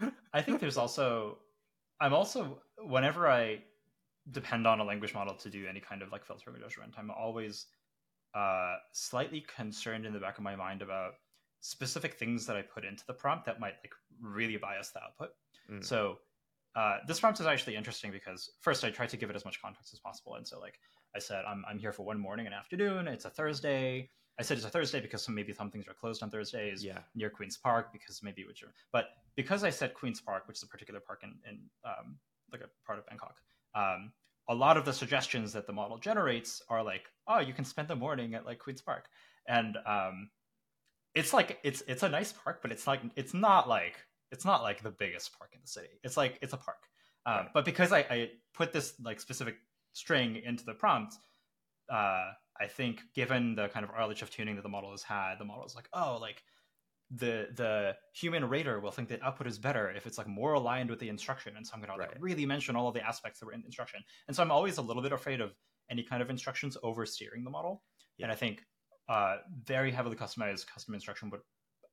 [0.34, 1.38] I think there's also,
[2.00, 3.62] I'm also, whenever I
[4.32, 7.10] depend on a language model to do any kind of like filtering or judgment, I'm
[7.10, 7.66] always
[8.34, 11.12] uh, slightly concerned in the back of my mind about
[11.60, 15.30] specific things that I put into the prompt that might like really bias the output.
[15.70, 15.84] Mm.
[15.84, 16.18] So
[16.74, 19.60] uh, this prompt is actually interesting because first I try to give it as much
[19.60, 20.78] context as possible, and so like
[21.14, 23.08] I said, I'm I'm here for one morning and afternoon.
[23.08, 24.10] It's a Thursday.
[24.38, 27.00] I said it's a Thursday because some, maybe some things are closed on Thursdays yeah.
[27.14, 30.62] near Queens Park because maybe which are, but because I said Queens Park, which is
[30.62, 32.16] a particular park in, in um,
[32.50, 33.36] like a part of Bangkok,
[33.74, 34.12] um,
[34.48, 37.88] a lot of the suggestions that the model generates are like, oh, you can spend
[37.88, 39.08] the morning at like Queens Park,
[39.46, 40.30] and um,
[41.14, 43.96] it's like it's it's a nice park, but it's like it's not like
[44.32, 46.00] it's not like the biggest park in the city.
[46.02, 46.78] It's like it's a park.
[47.26, 47.48] Um, Right.
[47.52, 49.56] But because I, I put this like specific
[49.92, 51.14] string into the prompt,
[51.92, 52.30] uh,
[52.60, 55.64] I think given the kind of RLHF tuning that the model has had, the model
[55.64, 56.42] is like, oh, like
[57.12, 60.90] the the human rater will think that output is better if it's like more aligned
[60.90, 63.46] with the instruction, and so I'm gonna like really mention all of the aspects that
[63.46, 64.00] were in the instruction.
[64.28, 65.52] And so I'm always a little bit afraid of
[65.90, 67.82] any kind of instructions oversteering the model.
[68.16, 68.26] Yeah.
[68.26, 68.62] And I think
[69.08, 71.40] uh, very heavily customized custom instruction would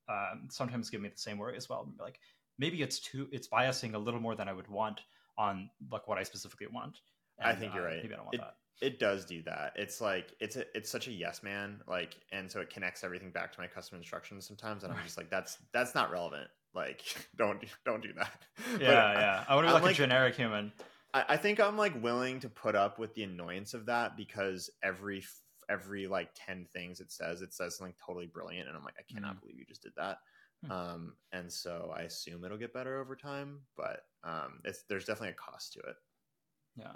[0.07, 1.91] um, sometimes give me the same worry as well.
[1.99, 2.19] Like
[2.59, 5.01] maybe it's too it's biasing a little more than I would want
[5.37, 6.99] on like what I specifically want.
[7.39, 8.01] I think you're uh, right.
[8.03, 8.55] Maybe I don't want It- that.
[8.81, 12.49] it does do that it's like it's a, it's such a yes man like and
[12.51, 15.57] so it connects everything back to my custom instructions sometimes and i'm just like that's
[15.73, 17.01] that's not relevant like
[17.37, 18.31] don't don't do that
[18.73, 19.43] But Yeah, yeah.
[19.49, 20.71] I want to be like, like- a generic human.
[21.13, 24.69] I, I think i'm like willing to put up with the annoyance of that because
[24.83, 25.23] every
[25.69, 29.11] every like 10 things it says it says something totally brilliant and i'm like i
[29.13, 30.17] cannot believe you just did that
[30.65, 30.71] Hmm.
[30.71, 35.29] um and so i assume it'll get better over time but um it's there's definitely
[35.29, 35.95] a cost to it
[36.77, 36.95] Yeah.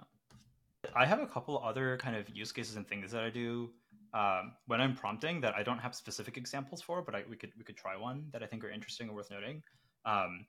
[0.96, 3.70] I have a couple other kind of use cases and things that I do
[4.14, 7.52] um, when I'm prompting that I don't have specific examples for, but I, we could
[7.58, 9.64] we could try one that I think are interesting and worth noting.
[10.06, 10.46] Um,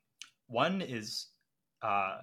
[0.49, 1.28] one is
[1.82, 2.18] uh,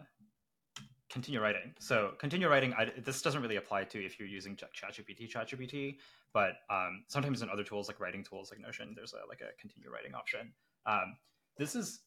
[1.10, 1.74] continue writing.
[1.80, 2.74] So continue writing.
[2.74, 5.98] I, this doesn't really apply to if you're using Ch- ChatGPT, ChatGPT,
[6.34, 9.60] but um, sometimes in other tools like writing tools like Notion, there's a, like a
[9.60, 10.52] continue writing option.
[10.86, 11.18] Um,
[11.58, 12.02] this is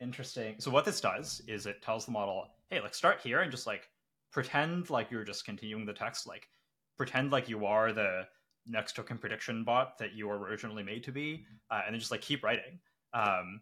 [0.00, 0.56] interesting.
[0.58, 3.66] So what this does is it tells the model, hey, like start here and just
[3.66, 3.88] like
[4.32, 6.48] pretend like you're just continuing the text, like
[6.96, 8.26] pretend like you are the
[8.66, 12.10] next token prediction bot that you were originally made to be, uh, and then just
[12.10, 12.78] like keep writing.
[13.12, 13.60] Um,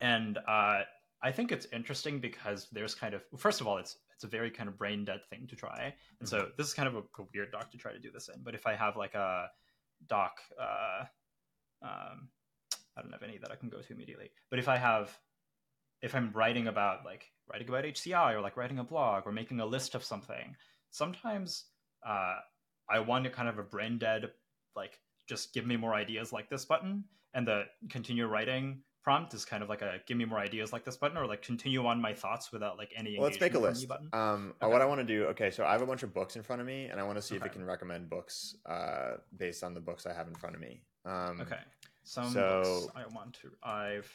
[0.00, 0.82] and uh,
[1.22, 4.50] I think it's interesting because there's kind of first of all, it's it's a very
[4.50, 7.26] kind of brain dead thing to try, and so this is kind of a, a
[7.34, 8.42] weird doc to try to do this in.
[8.42, 9.48] But if I have like a
[10.08, 11.04] doc, uh,
[11.82, 12.28] um,
[12.96, 14.30] I don't have any that I can go to immediately.
[14.50, 15.16] But if I have,
[16.02, 19.60] if I'm writing about like writing about HCI or like writing a blog or making
[19.60, 20.54] a list of something,
[20.90, 21.64] sometimes
[22.06, 22.36] uh,
[22.88, 24.30] I want to kind of a brain dead,
[24.76, 29.44] like just give me more ideas like this button, and the continue writing prompt is
[29.44, 32.00] kind of like a give me more ideas like this button or like continue on
[32.00, 33.16] my thoughts without like any.
[33.18, 33.86] Well, let's make a list.
[33.90, 34.72] Um, uh, Okay.
[34.72, 36.60] What I want to do, okay, so I have a bunch of books in front
[36.60, 39.74] of me, and I want to see if it can recommend books uh, based on
[39.74, 40.82] the books I have in front of me.
[41.04, 41.60] Um, Okay,
[42.04, 44.10] some so- books I want to I've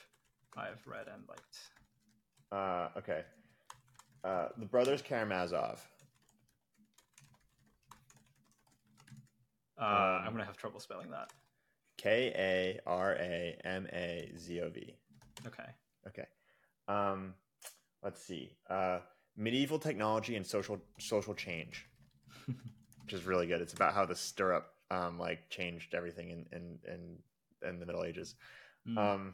[0.56, 1.58] I've read and liked.
[2.54, 3.24] Uh, okay.
[4.24, 5.82] Uh, the Brothers Karamazov.
[9.78, 11.32] Uh, Um, I'm gonna have trouble spelling that.
[11.98, 14.96] K A R A M A Z O V.
[15.48, 15.66] Okay.
[16.08, 16.26] Okay.
[16.88, 17.34] Um,
[18.04, 18.56] let's see.
[18.70, 19.00] Uh,
[19.36, 21.88] medieval technology and social social change,
[22.46, 23.62] which is really good.
[23.62, 27.18] It's about how the stirrup um, like changed everything in in in,
[27.68, 28.36] in the Middle Ages.
[28.88, 28.98] Mm.
[28.98, 29.34] Um,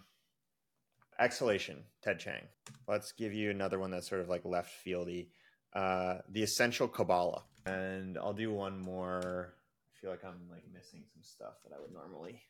[1.20, 2.48] exhalation, Ted Chiang.
[2.88, 5.28] Let's give you another one that's sort of like left fieldy.
[5.74, 9.54] Uh, the essential Kabbalah, and I'll do one more.
[9.96, 12.42] I feel like I'm like missing some stuff that I would normally.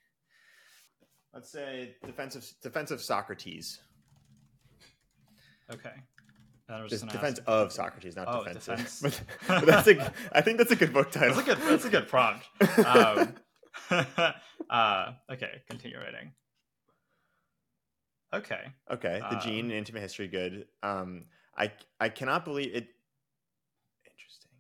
[1.33, 3.79] Let's say defensive defensive Socrates.
[5.71, 5.91] okay.
[6.67, 8.77] And I was Just defense of Socrates, not Oh, defensive.
[8.77, 9.21] defense.
[9.47, 11.35] But that's a, I think that's a good book title.
[11.35, 11.63] That's a good.
[11.67, 12.45] That's a good prompt.
[12.85, 13.33] Um,
[14.69, 15.61] uh, okay.
[15.69, 16.31] Continue writing.
[18.33, 18.71] Okay.
[18.91, 20.67] okay, the um, gene intimate history, good.
[20.83, 21.25] Um,
[21.57, 22.87] I I cannot believe it.
[24.05, 24.51] Interesting.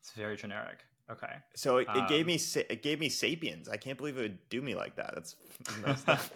[0.00, 0.78] It's very generic.
[1.10, 1.34] Okay.
[1.54, 2.40] So it, it gave Um, me
[2.70, 3.68] it gave me sapiens.
[3.68, 5.14] I can't believe it would do me like that.
[5.14, 5.36] That's
[6.06, 6.32] messed.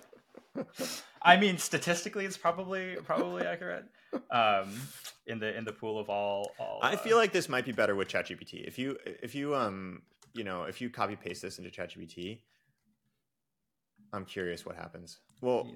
[1.22, 3.86] I mean, statistically, it's probably probably accurate.
[4.30, 4.68] Um,
[5.26, 6.80] in the in the pool of all all.
[6.82, 8.66] I uh, feel like this might be better with ChatGPT.
[8.66, 10.02] If you if you um
[10.34, 12.40] you know if you copy paste this into ChatGPT,
[14.12, 15.18] I'm curious what happens.
[15.44, 15.68] Well,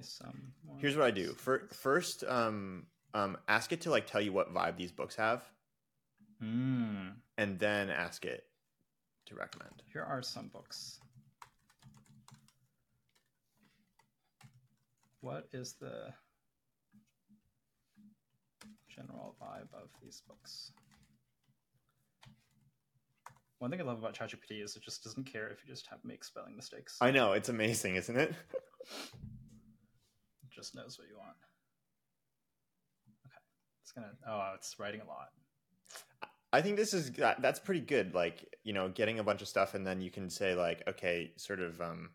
[0.79, 1.33] here's what I do.
[1.33, 5.43] For, first, um um ask it to like tell you what vibe these books have,
[6.39, 7.09] Hmm.
[7.37, 8.45] and then ask it
[9.27, 9.83] to recommend.
[9.93, 10.99] Here are some books.
[15.21, 16.13] What is the
[18.87, 20.71] general vibe of these books?
[23.59, 25.99] One thing I love about ChatGPT is it just doesn't care if you just have
[26.05, 26.97] make spelling mistakes.
[27.01, 28.33] I know it's amazing, isn't it?
[30.59, 31.37] It just knows what you want.
[33.25, 33.39] Okay,
[33.81, 34.11] it's gonna.
[34.27, 35.29] Oh, it's writing a lot.
[36.51, 38.13] I think this is that, that's pretty good.
[38.13, 41.31] Like you know, getting a bunch of stuff, and then you can say like, okay,
[41.37, 42.09] sort of um,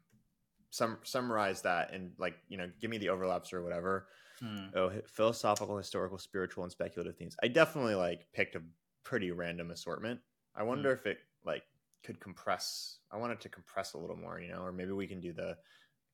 [0.69, 4.09] sum summarize that, and like you know, give me the overlaps or whatever.
[4.41, 4.67] Hmm.
[4.77, 7.37] Oh, philosophical, historical, spiritual, and speculative themes.
[7.43, 8.63] I definitely like picked a
[9.05, 10.21] pretty random assortment.
[10.55, 11.17] I wonder if it
[11.47, 11.63] like
[12.03, 12.99] could compress.
[13.11, 15.57] I wanted to compress a little more, you know, or maybe we can do the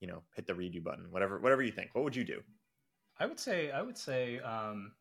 [0.00, 2.40] you know hit the redo button whatever whatever you think what would you do
[3.18, 4.92] I would say I would say um,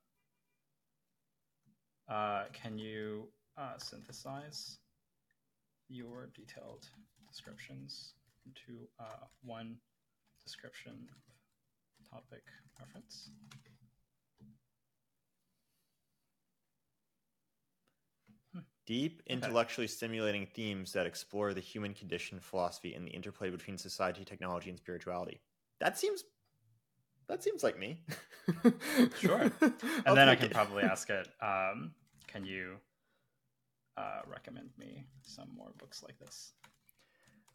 [2.10, 4.80] uh, can you uh, synthesize
[5.88, 6.88] your detailed
[7.28, 8.14] descriptions
[8.46, 9.78] into uh, one
[10.44, 11.08] description
[12.12, 12.44] topic
[12.80, 13.30] reference?
[18.90, 24.26] Deep intellectually stimulating themes that explore the human condition philosophy and the interplay between society
[24.26, 25.40] technology and spirituality.
[25.80, 26.24] That seems
[27.28, 28.02] that seems like me.
[29.20, 29.52] Sure.
[30.08, 31.92] And then I can probably ask it, um,
[32.26, 32.78] can you
[33.96, 36.54] uh, recommend me some more books like this?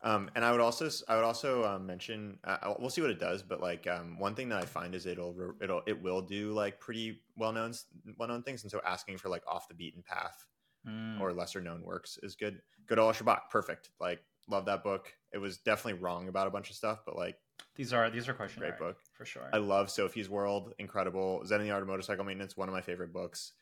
[0.03, 3.19] Um, and I would also I would also um, mention uh, we'll see what it
[3.19, 6.53] does, but like um, one thing that I find is it'll it'll it will do
[6.53, 7.73] like pretty well known
[8.17, 10.47] well known things, and so asking for like off the beaten path
[10.87, 11.19] Mm.
[11.21, 12.61] or lesser known works is good.
[12.87, 13.91] Gödel, Escher, Bach, perfect.
[14.01, 15.13] Like love that book.
[15.33, 17.37] It was definitely wrong about a bunch of stuff, but like
[17.77, 18.71] These are these are questionable.
[18.71, 18.97] Great book.
[19.15, 19.49] for sure.
[19.53, 21.43] I love Sophie's World, incredible.
[21.47, 23.53] Zen and the Art of Motorcycle Maintenance, one of my favorite books.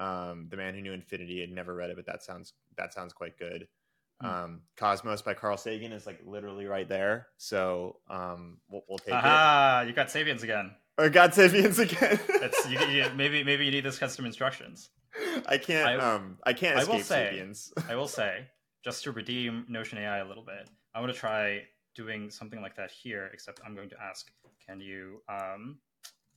[0.00, 3.12] Um, the Man Who Knew Infinity, I'd never read it, but that sounds that sounds
[3.12, 3.68] quite good.
[4.20, 4.26] Hmm.
[4.26, 9.08] Um, Cosmos by Carl Sagan is like literally right there, so um, we'll, we'll take
[9.08, 9.14] it.
[9.14, 9.84] Aha!
[9.86, 10.72] You got Sapiens again.
[10.98, 12.18] Or got Sapiens again.
[12.68, 14.90] You, you, maybe maybe you need this custom instructions.
[15.46, 16.00] I can't.
[16.00, 17.72] I- um, I can't I will escape say- Sapiens.
[17.88, 18.46] I will say,
[18.84, 21.62] just to redeem Notion AI a little bit, I want to try
[21.94, 23.30] doing something like that here.
[23.32, 24.30] Except I'm going to ask,
[24.66, 25.78] can you, um,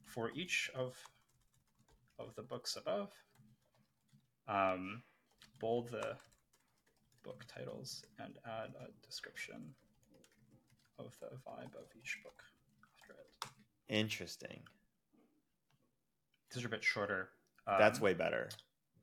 [0.05, 0.95] for each of
[2.19, 3.09] of the books above,
[4.47, 5.01] um,
[5.59, 6.15] bold the
[7.23, 9.73] book titles and add a description
[10.99, 12.43] of the vibe of each book
[13.01, 13.49] after it.
[13.95, 14.59] Interesting.
[16.53, 17.29] These are a bit shorter.
[17.65, 18.49] That's um, way better.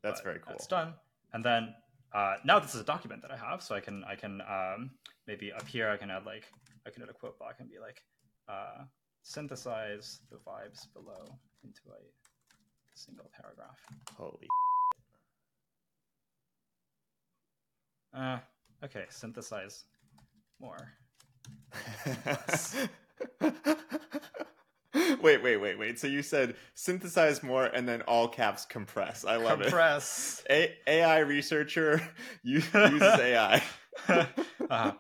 [0.03, 0.53] That's very cool.
[0.53, 0.95] That's done.
[1.33, 1.75] And then
[2.15, 4.91] uh, now this is a document that I have, so I can I can um,
[5.27, 6.45] maybe up here I can add like
[6.87, 8.03] I can add a quote block and be like
[8.49, 8.85] uh,
[9.23, 12.01] synthesize the vibes below into a
[12.95, 13.79] single paragraph.
[14.17, 14.49] Holy.
[18.13, 18.39] Uh,
[18.85, 19.85] okay, synthesize
[20.61, 20.93] more.
[25.23, 25.99] wait, wait, wait, wait.
[25.99, 29.25] So you said synthesize more and then all caps compress.
[29.25, 30.43] I love Compress.
[30.51, 30.79] it.
[30.89, 32.03] A- AI researcher
[32.43, 33.63] uses AI.
[34.09, 34.93] uh,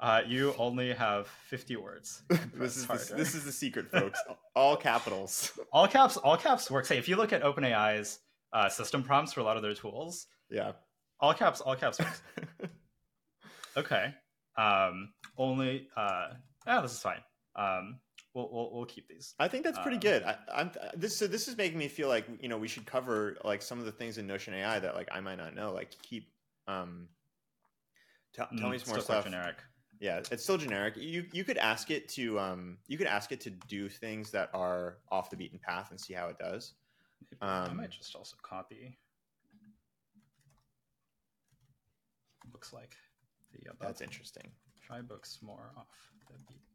[0.00, 2.22] uh, you only have 50 words.
[2.54, 4.20] this is Compress the, this is the secret, folks.
[4.54, 5.58] All capitals.
[5.72, 6.16] all caps.
[6.18, 6.88] All caps works.
[6.88, 8.18] Hey, if you look at OpenAI's
[8.52, 10.72] uh, system prompts for a lot of their tools, Yeah.
[11.20, 11.60] all caps.
[11.60, 12.22] All caps works.
[13.76, 14.12] Okay.
[14.56, 15.88] Um, only.
[15.96, 16.28] Uh,
[16.66, 17.20] yeah, this is fine.
[17.56, 18.00] Um,
[18.38, 19.34] we'll we'll, we'll keep these.
[19.38, 20.22] I think that's pretty Um, good.
[20.22, 21.16] I, I'm this.
[21.16, 23.84] So this is making me feel like you know we should cover like some of
[23.84, 25.72] the things in Notion AI that like I might not know.
[25.72, 26.30] Like keep
[26.66, 27.08] um.
[28.34, 29.24] Tell, tell Mm, me some more still stuff.
[29.24, 29.56] Generic.
[30.00, 30.94] Yeah, it's still generic.
[30.96, 34.50] You you could ask it to um you could ask it to do things that
[34.54, 36.74] are off the beaten path and see how it does.
[37.40, 38.96] Maybe I Um, might just also copy.
[42.52, 42.96] Looks like
[43.52, 43.88] the above.
[43.88, 44.50] That's interesting.
[44.86, 45.88] Try books more off
[46.28, 46.67] the beat.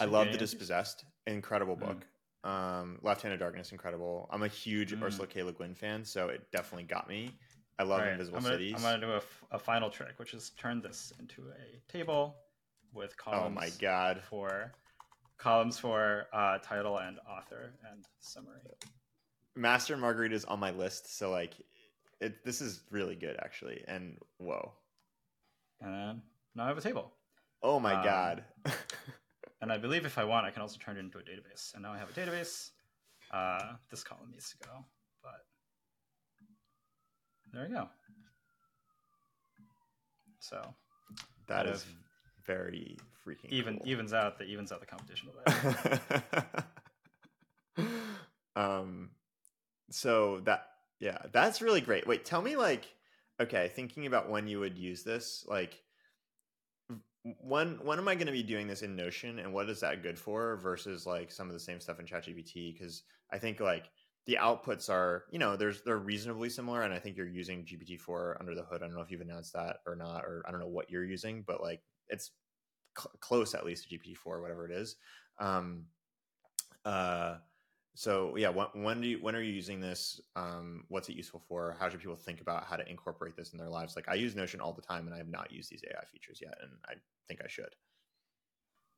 [0.00, 1.80] I love The Dispossessed, incredible Mm.
[1.80, 2.06] book.
[2.44, 4.28] Um, Left Hand of Darkness, incredible.
[4.32, 5.02] I'm a huge Mm.
[5.02, 5.42] Ursula K.
[5.44, 7.38] Le Guin fan, so it definitely got me.
[7.78, 8.74] I love Alright, Invisible I'm gonna, Cities.
[8.76, 12.36] I'm gonna do a, f- a final trick, which is turn this into a table
[12.92, 13.46] with columns.
[13.46, 14.72] Oh my god, For
[15.38, 18.60] columns for uh, title and author and summary.
[19.54, 21.54] Master Margarita is on my list, so like,
[22.20, 23.84] it this is really good actually.
[23.86, 24.72] And whoa,
[25.80, 26.22] And
[26.54, 27.12] now I have a table.
[27.62, 28.44] oh my Um, god,
[29.62, 31.72] And I believe if I want, I can also turn it into a database.
[31.72, 32.70] And now I have a database.
[33.30, 34.84] Uh, this column needs to go,
[35.22, 35.46] but
[37.52, 37.88] there we go.
[40.40, 40.60] So
[41.46, 41.86] that is
[42.44, 43.88] very freaking even cool.
[43.88, 45.50] evens out the evens out the competition a
[47.76, 47.84] bit.
[48.56, 49.10] um
[49.90, 50.66] so that
[50.98, 52.86] yeah that's really great wait tell me like
[53.40, 55.80] okay thinking about when you would use this like
[57.40, 60.02] when when am i going to be doing this in notion and what is that
[60.02, 62.72] good for versus like some of the same stuff in chatgpt?
[62.72, 63.90] Because i think like
[64.26, 68.40] the outputs are you know there's they're reasonably similar and i think you're using gpt-4
[68.40, 68.82] under the hood.
[68.82, 71.04] I don't know if you've announced that or not or i don't know what you're
[71.04, 72.32] using but like it's
[72.98, 74.96] cl- close at least to gpt-4 whatever it is.
[75.38, 75.86] Um
[76.84, 77.36] uh
[77.94, 81.40] so yeah when, when do you when are you using this um what's it useful
[81.46, 84.14] for how should people think about how to incorporate this in their lives like i
[84.14, 86.70] use notion all the time and i have not used these ai features yet and
[86.88, 86.94] i
[87.28, 87.74] think i should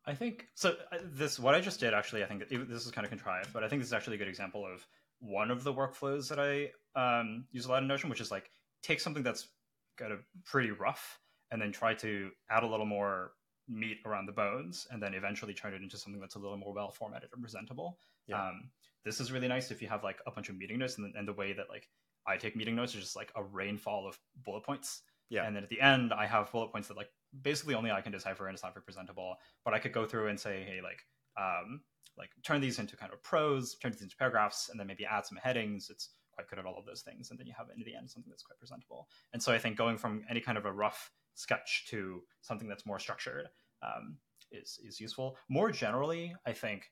[0.07, 0.76] I think so.
[1.03, 2.22] This what I just did actually.
[2.22, 4.28] I think this is kind of contrived, but I think this is actually a good
[4.28, 4.86] example of
[5.20, 8.51] one of the workflows that I um, use a lot in Notion, which is like
[8.82, 9.49] take something that's
[9.97, 11.18] kind of pretty rough
[11.51, 13.32] and then try to add a little more
[13.66, 16.74] meat around the bones and then eventually turn it into something that's a little more
[16.74, 17.99] well formatted and presentable.
[18.27, 18.49] Yeah.
[18.49, 18.70] Um,
[19.05, 21.29] this is really nice if you have like a bunch of meeting notes and, and
[21.29, 21.89] the way that like
[22.27, 25.03] I take meeting notes is just like a rainfall of bullet points.
[25.29, 25.47] Yeah.
[25.47, 27.11] And then at the end, I have bullet points that like
[27.43, 29.37] basically only I can decipher and it's not very presentable.
[29.64, 31.03] But I could go through and say, hey, like,
[31.37, 31.83] um,
[32.16, 35.27] like turn these into kind of prose, turn these into paragraphs, and then maybe add
[35.27, 35.91] some headings.
[35.91, 38.11] It's quite good at all of those things, and then you have into the end
[38.11, 39.09] something that's quite presentable.
[39.33, 42.87] And so I think going from any kind of a rough sketch to something that's
[42.87, 43.49] more structured
[43.83, 44.18] um,
[44.53, 45.37] is is useful.
[45.49, 46.91] More generally, I think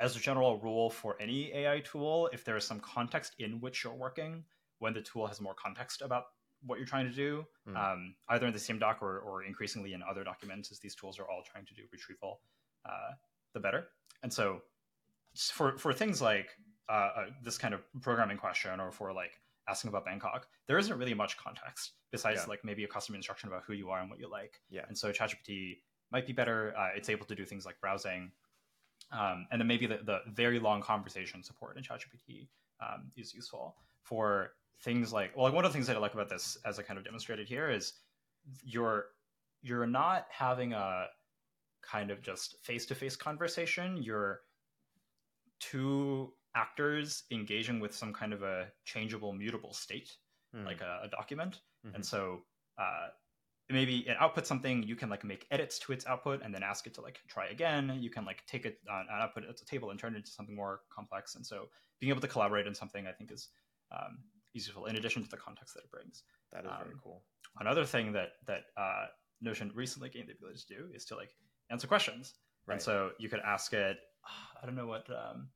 [0.00, 3.84] as a general rule for any AI tool, if there is some context in which
[3.84, 4.44] you're working,
[4.78, 6.24] when the tool has more context about
[6.66, 7.76] what you're trying to do, mm.
[7.76, 11.18] um, either in the same doc or, or increasingly in other documents, as these tools
[11.18, 12.40] are all trying to do retrieval,
[12.86, 13.12] uh,
[13.52, 13.88] the better.
[14.22, 14.62] And so
[15.36, 16.50] for, for things like
[16.88, 20.98] uh, uh, this kind of programming question or for like asking about Bangkok, there isn't
[20.98, 22.48] really much context besides yeah.
[22.48, 24.60] like maybe a custom instruction about who you are and what you like.
[24.70, 24.82] Yeah.
[24.88, 25.78] And so ChatGPT
[26.10, 26.74] might be better.
[26.76, 28.30] Uh, it's able to do things like browsing.
[29.12, 32.48] Um, and then maybe the, the very long conversation support in ChatGPT
[32.80, 36.14] um, is useful for things like well, like one of the things that I like
[36.14, 37.94] about this, as I kind of demonstrated here, is
[38.64, 39.06] you're
[39.62, 41.06] you're not having a
[41.82, 43.96] kind of just face to face conversation.
[44.02, 44.40] You're
[45.60, 50.12] two actors engaging with some kind of a changeable, mutable state,
[50.54, 50.64] mm.
[50.64, 51.60] like a, a document.
[51.86, 51.96] Mm-hmm.
[51.96, 52.42] And so
[52.78, 53.08] uh,
[53.70, 56.86] maybe it outputs something you can like make edits to its output and then ask
[56.86, 57.96] it to like try again.
[58.00, 60.30] You can like take it uh, an output at a table and turn it into
[60.30, 61.34] something more complex.
[61.34, 61.68] And so
[62.00, 63.48] being able to collaborate on something i think is
[63.92, 64.18] um,
[64.52, 66.22] useful in addition to the context that it brings.
[66.52, 67.22] That is um, very cool.
[67.60, 69.06] another thing that that uh,
[69.40, 71.30] notion recently gained the ability to do is to like
[71.70, 72.34] answer questions.
[72.66, 72.74] Right.
[72.74, 73.98] and so you could ask it
[74.62, 75.48] i don't know what um,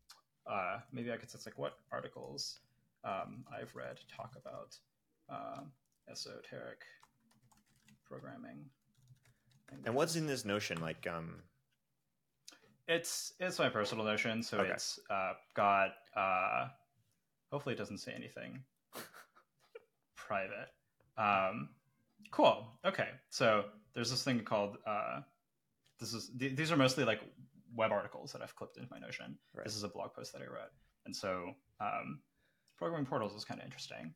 [0.46, 2.60] uh, maybe i could say like what articles
[3.02, 4.76] um, i've read talk about
[5.30, 5.72] um,
[6.10, 6.82] esoteric
[8.08, 8.64] programming.
[9.84, 10.80] And what's in this notion?
[10.80, 11.42] Like, um,
[12.86, 14.70] it's it's my personal notion, so okay.
[14.70, 15.90] it's uh, got.
[16.16, 16.68] Uh,
[17.52, 18.62] hopefully, it doesn't say anything
[20.16, 20.68] private.
[21.18, 21.68] Um,
[22.30, 22.66] cool.
[22.84, 24.78] Okay, so there's this thing called.
[24.86, 25.20] Uh,
[26.00, 27.20] this is th- these are mostly like
[27.76, 29.36] web articles that I've clipped into my Notion.
[29.54, 29.64] Right.
[29.64, 30.72] This is a blog post that I wrote,
[31.04, 32.20] and so um,
[32.78, 34.14] programming portals is kind of interesting.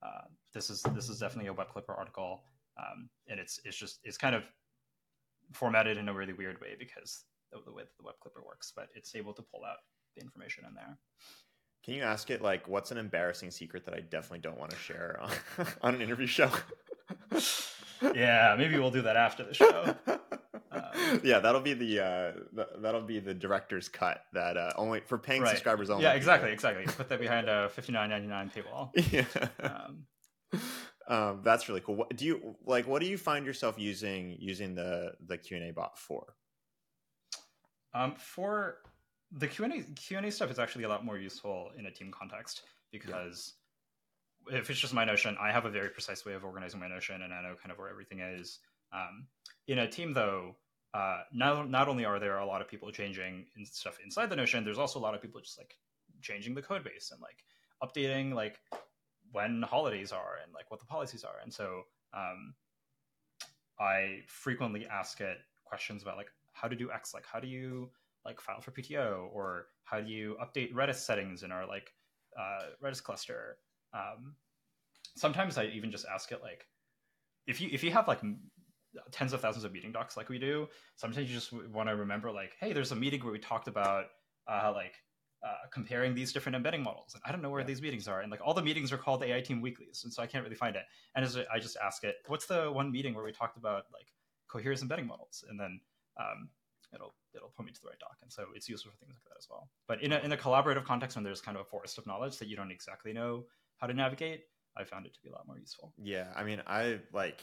[0.00, 2.44] Uh, this is this is definitely a web clipper article
[2.78, 4.44] um, and it's it's just it's kind of
[5.52, 8.72] formatted in a really weird way because of the way that the web clipper works,
[8.74, 9.78] but it's able to pull out
[10.16, 10.98] the information in there.
[11.84, 14.76] Can you ask it like what's an embarrassing secret that I definitely don't want to
[14.76, 16.50] share on, on an interview show?
[18.14, 19.94] yeah, maybe we'll do that after the show.
[20.70, 22.32] Um, yeah, that'll be the, uh,
[22.78, 25.50] that'll be the director's cut that uh, only for paying right.
[25.50, 26.04] subscribers only.
[26.04, 26.84] Yeah, exactly, exactly.
[26.84, 28.90] Put that behind a fifty nine ninety nine paywall.
[29.12, 29.24] Yeah.
[29.60, 30.06] Um,
[31.08, 31.96] um, that's really cool.
[31.96, 32.86] What, do you like?
[32.86, 36.34] What do you find yourself using using the the Q and A bot for?
[37.94, 38.78] Um, for
[39.32, 41.86] the Q and A Q and A stuff is actually a lot more useful in
[41.86, 43.54] a team context because
[44.50, 44.58] yeah.
[44.58, 47.22] if it's just my notion, I have a very precise way of organizing my notion,
[47.22, 48.60] and I know kind of where everything is.
[48.92, 49.26] Um,
[49.68, 50.56] in a team, though,
[50.94, 54.64] uh, not not only are there a lot of people changing stuff inside the notion,
[54.64, 55.74] there's also a lot of people just like
[56.20, 57.44] changing the code base and like
[57.82, 58.60] updating like
[59.32, 61.36] when holidays are and like what the policies are.
[61.42, 61.82] And so
[62.14, 62.54] um,
[63.80, 67.90] I frequently ask it questions about like how to do X, like how do you
[68.24, 71.92] like file for PTO or how do you update Redis settings in our like
[72.38, 73.56] uh, Redis cluster.
[73.94, 74.34] Um,
[75.16, 76.66] sometimes I even just ask it like
[77.46, 78.20] if you if you have like
[79.10, 82.30] tens of thousands of meeting docs like we do, sometimes you just want to remember
[82.30, 84.06] like hey, there's a meeting where we talked about
[84.48, 84.94] uh, like
[85.44, 87.14] uh, comparing these different embedding models.
[87.14, 87.66] And I don't know where yeah.
[87.66, 88.20] these meetings are.
[88.20, 90.56] And like all the meetings are called AI Team Weeklies, and so I can't really
[90.56, 90.84] find it.
[91.14, 94.06] And as I just ask it, what's the one meeting where we talked about like
[94.48, 95.80] Cohere's embedding models, and then
[96.20, 96.48] um,
[96.94, 98.18] it'll it'll point me to the right doc.
[98.22, 99.68] And so it's useful for things like that as well.
[99.88, 102.38] But in a in a collaborative context, when there's kind of a forest of knowledge
[102.38, 103.44] that you don't exactly know
[103.78, 104.44] how to navigate,
[104.76, 105.92] I found it to be a lot more useful.
[105.98, 107.42] Yeah, I mean, I like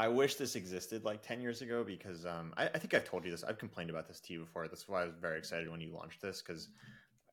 [0.00, 3.22] I wish this existed like 10 years ago because um, I, I, think I've told
[3.22, 3.44] you this.
[3.44, 4.66] I've complained about this to you before.
[4.66, 6.68] That's why I was very excited when you launched this because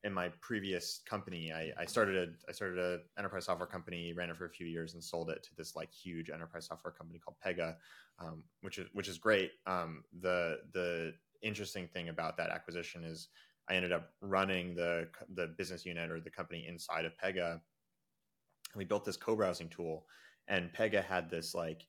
[0.04, 4.28] in my previous company, I, I started a I started a enterprise software company, ran
[4.28, 7.18] it for a few years, and sold it to this like huge enterprise software company
[7.18, 7.76] called Pega,
[8.18, 9.52] um, which is which is great.
[9.66, 13.28] Um, the the interesting thing about that acquisition is
[13.70, 17.52] I ended up running the the business unit or the company inside of Pega.
[17.52, 20.04] And we built this co-browsing tool,
[20.48, 21.86] and Pega had this like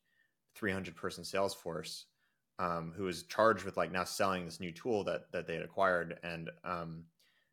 [0.55, 2.05] 300 person sales force
[2.59, 5.63] um, who was charged with like now selling this new tool that that they had
[5.63, 6.19] acquired.
[6.23, 7.05] And um,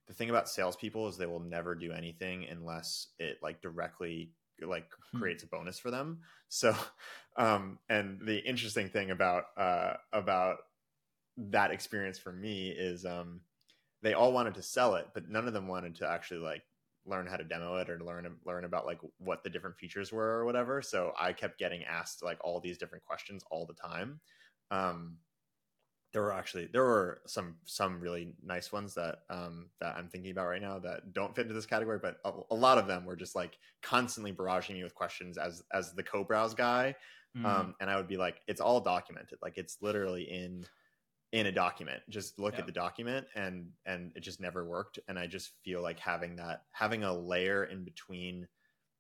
[0.07, 4.91] the thing about salespeople is they will never do anything unless it like directly like
[5.13, 5.27] Hmm.
[5.27, 6.21] creates a bonus for them.
[6.49, 6.75] So,
[7.37, 10.59] um, and the interesting thing about uh, about
[11.37, 13.43] that experience for me is um,
[14.03, 16.63] they all wanted to sell it, but none of them wanted to actually like
[17.07, 20.39] learn how to demo it or learn learn about like what the different features were
[20.39, 20.83] or whatever.
[20.83, 24.21] So I kept getting asked like all these different questions all the time.
[24.71, 25.19] Um,
[26.13, 30.31] there were actually there were some some really nice ones that um that I'm thinking
[30.31, 33.05] about right now that don't fit into this category, but a, a lot of them
[33.05, 36.97] were just like constantly barraging me with questions as as the co-browse guy.
[37.35, 37.45] Mhm.
[37.45, 40.65] Um, and I would be like, it's all documented, like it's literally in
[41.37, 42.03] in a document.
[42.09, 42.61] Just look Yeah.
[42.61, 44.99] at the document, and and it just never worked.
[45.09, 48.49] And I just feel like having that having a layer in between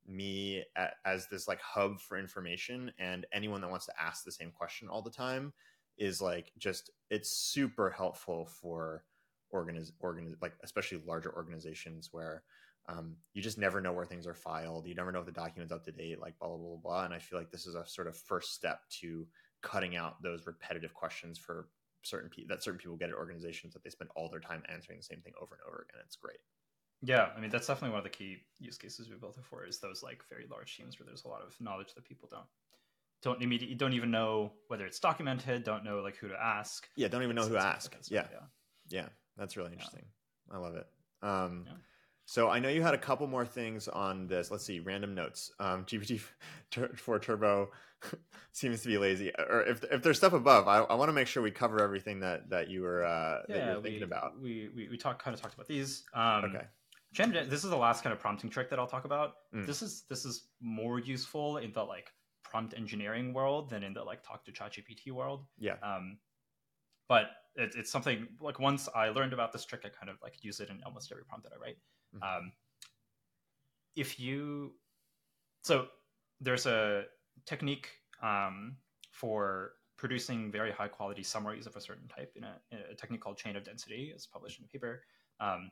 [0.07, 4.30] me a, as this like hub for information and anyone that wants to ask the
[4.32, 5.53] same question all the time
[5.99, 9.05] is like just it's super helpful for
[9.53, 12.45] organiz organiz like especially larger organizations where
[12.89, 15.72] um, you just never know where things are filed you never know if the document's
[15.72, 17.84] up to date like blah blah blah blah and i feel like this is a
[17.87, 19.26] sort of first step to
[19.62, 21.68] cutting out those repetitive questions for
[22.07, 24.99] certain people that certain people get at organizations that they spend all their time answering
[24.99, 26.39] the same thing over and over again it's great
[27.03, 29.67] Yeah, I mean that's definitely one of the key use cases we built it for
[29.67, 32.47] is those like very large teams where there's a lot of knowledge that people don't
[33.23, 36.89] don't immediately don't even know whether it's documented, don't know like who to ask.
[36.97, 38.29] yeah don't even know So who to like ask that yeah
[38.89, 40.05] Yeah, that's really interesting.
[40.51, 40.87] I love it.
[41.23, 41.73] Um, Yeah.
[42.29, 44.51] So I know you had a couple more things on this.
[44.51, 45.53] Let's see, random notes.
[45.61, 46.20] Um, GPT
[46.97, 47.70] four Turbo
[48.53, 51.29] seems to be lazy, or if if there's stuff above, I, I want to make
[51.29, 54.07] sure we cover everything that that you were uh, that you Yeah, were thinking we,
[54.07, 54.41] about.
[54.41, 56.05] we we we talked kind of talked about these.
[56.14, 56.64] Um, Okay.
[57.12, 59.35] Gen- this is the last kind of prompting trick that I'll talk about.
[59.55, 59.64] Mm.
[59.64, 62.12] This is this is more useful in the like
[62.43, 65.47] prompt engineering world than in the like talk to ChatGPT world.
[65.59, 65.77] Yeah.
[65.83, 66.18] Um,
[67.09, 70.43] but it, it's something like once I learned about this trick, I kind of like
[70.45, 71.79] use it in almost every prompt that I write.
[72.17, 72.39] Mhm.
[72.39, 72.53] Um,
[73.95, 74.75] if you,
[75.62, 75.89] so
[76.41, 77.05] there's a
[77.47, 77.91] technique
[78.23, 78.77] um,
[79.11, 83.21] for producing very high quality summaries of a certain type in a, in a technique
[83.21, 84.12] called chain of density.
[84.14, 85.05] It's published in a paper.
[85.41, 85.71] Um,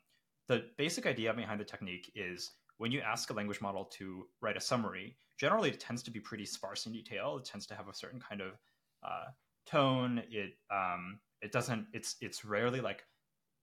[0.49, 4.57] the basic idea behind the technique is when you ask a language model to write
[4.57, 7.37] a summary, generally it tends to be pretty sparse in detail.
[7.39, 8.53] It tends to have a certain kind of
[9.03, 9.27] uh,
[9.67, 10.23] tone.
[10.31, 11.87] It um, it doesn't.
[11.93, 13.05] It's it's rarely like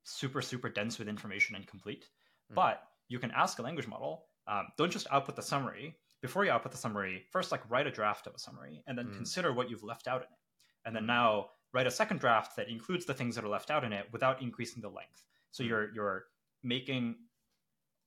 [0.04, 2.10] super super dense with information and complete.
[2.52, 2.56] Mm.
[2.56, 4.28] But you can ask a language model.
[4.48, 5.98] Um, don't just output the summary.
[6.22, 9.08] Before you output the summary, first like write a draft of a summary, and then
[9.08, 9.16] Mm.
[9.16, 10.40] consider what you've left out in it.
[10.86, 11.08] And then Mm.
[11.08, 14.12] now write a second draft that includes the things that are left out in it
[14.12, 15.24] without increasing the length.
[15.52, 15.68] So Mm.
[15.68, 16.26] you're you're
[16.64, 17.28] making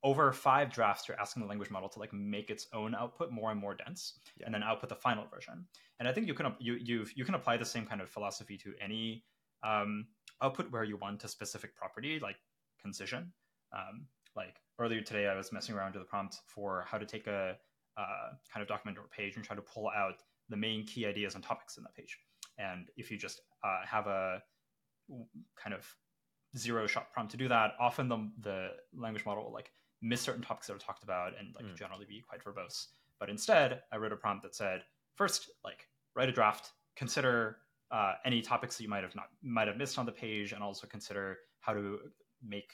[0.03, 3.51] over five drafts you're asking the language model to like make its own output more
[3.51, 4.47] and more dense Yeah.
[4.47, 5.67] and then output the final version
[5.99, 8.59] and i think you can you you you can apply the same kind of philosophy
[8.59, 9.25] to any
[9.63, 10.07] um,
[10.43, 12.37] output where you want a specific property like
[12.79, 13.33] concision
[13.73, 14.07] um,
[14.37, 17.57] like earlier today i was messing around with the prompt for how to take a
[17.97, 20.15] uh, kind of document or page and try to pull out
[20.49, 22.19] the main key ideas and topics in that page
[22.59, 24.43] and if you just uh, have a
[25.57, 25.87] kind of
[26.57, 29.71] zero shot prompt to do that often the, the language model will like
[30.03, 31.77] miss certain topics that are talked about and like Mm.
[31.77, 32.87] generally be quite verbose
[33.21, 34.83] but instead i wrote a prompt that said
[35.15, 37.59] first like write a draft consider
[37.91, 40.63] uh, any topics that you might have not might have missed on the page and
[40.63, 41.99] also consider how to
[42.43, 42.73] make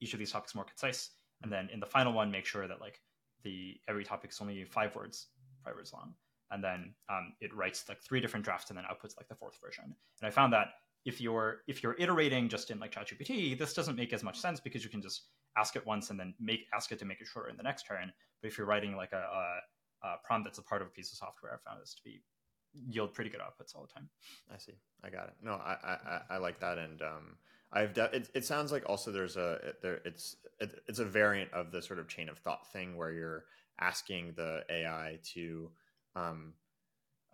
[0.00, 1.10] each of these topics more concise
[1.42, 3.00] and then in the final one make sure that like
[3.42, 5.28] the every topic is only five words
[5.64, 6.14] five words long
[6.52, 9.58] and then um, it writes like three different drafts and then outputs like the fourth
[9.62, 10.68] version and i found that
[11.06, 14.60] if you're if you're iterating just in like ChatGPT, this doesn't make as much sense
[14.60, 17.26] because you can just ask it once and then make ask it to make it
[17.26, 18.12] shorter in the next turn.
[18.42, 19.16] But if you're writing like a,
[20.04, 22.02] a, a prompt that's a part of a piece of software, I found this to
[22.04, 22.20] be
[22.74, 24.10] yield pretty good outputs all the time.
[24.54, 24.74] I see.
[25.02, 25.34] I got it.
[25.42, 27.38] No, I I, I- I like that, and um,
[27.72, 31.52] I've de- it, it sounds like also there's a there it's it, it's a variant
[31.52, 33.46] of the sort of chain of thought thing where you're
[33.80, 35.72] asking the AI to
[36.16, 36.54] um,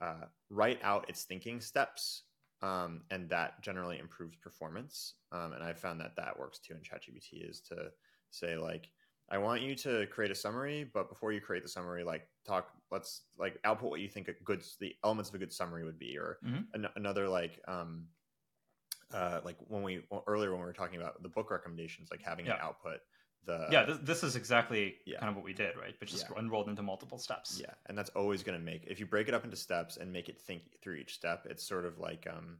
[0.00, 2.24] uh, write out its thinking steps,
[2.62, 5.14] um, and that generally improves performance.
[5.32, 7.92] Um, and I found that that works too in ChatGPT is to
[8.30, 8.90] say like.
[9.28, 12.70] I want you to create a summary, but before you create the summary, like talk,
[12.92, 15.98] let's like output what you think a good, the elements of a good summary would
[15.98, 16.66] be, or Mhm.
[16.74, 18.06] an- another like um
[19.12, 22.46] uh like when we earlier when we were talking about the book recommendations like having
[22.46, 23.00] an output
[23.44, 25.20] the yeah, this, this is exactly yeah.
[25.20, 25.94] kind of what we did, right?
[26.00, 26.38] But just Yeah.
[26.38, 27.60] enrolled into multiple steps.
[27.60, 30.12] yeah and that's always going to make if you break it up into steps and
[30.12, 32.58] make it think through each step it's sort of like um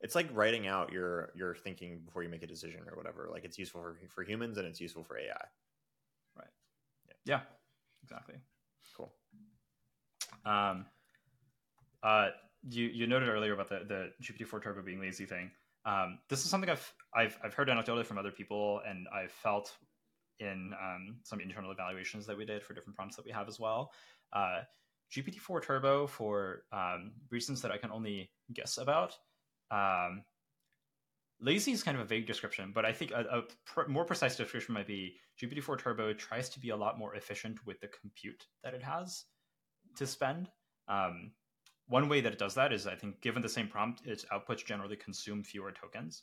[0.00, 3.44] it's like writing out your your thinking before you make a decision or whatever like
[3.44, 5.44] it's useful for, for humans and it's useful for ai
[6.36, 6.46] Right.
[7.08, 7.14] Yeah.
[7.24, 7.40] Yeah,
[8.04, 8.36] exactly.
[8.96, 9.12] cool
[10.44, 10.86] Um,
[12.02, 12.30] uh,
[12.68, 15.50] you you noted earlier about the the GPT four Turbo being lazy thing.
[15.84, 19.76] Um, this is something I've I've I've heard anecdotally from other people, and I've felt
[20.38, 23.60] in um, some internal evaluations that we did for different prompts that we have as
[23.60, 23.92] well.
[24.32, 24.60] Uh,
[25.12, 29.14] GPT-4 Turbo, for um, reasons that I can only guess about,
[29.70, 30.24] um,
[31.40, 34.36] lazy is kind of a vague description, but I think a, a pr- more precise
[34.36, 38.46] description might be GPT-4 Turbo tries to be a lot more efficient with the compute
[38.64, 39.24] that it has
[39.96, 40.48] to spend.
[40.88, 41.32] Um,
[41.92, 44.64] one way that it does that is, I think, given the same prompt, its outputs
[44.64, 46.22] generally consume fewer tokens.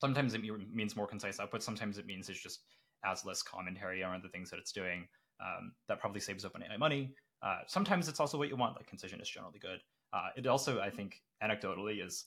[0.00, 0.40] Sometimes it
[0.72, 1.62] means more concise output.
[1.62, 2.60] Sometimes it means it's just
[3.04, 5.06] adds less commentary around the things that it's doing.
[5.38, 7.14] Um, that probably saves OpenAI money.
[7.42, 8.74] Uh, sometimes it's also what you want.
[8.74, 9.80] Like concision is generally good.
[10.14, 12.24] Uh, it also, I think, anecdotally is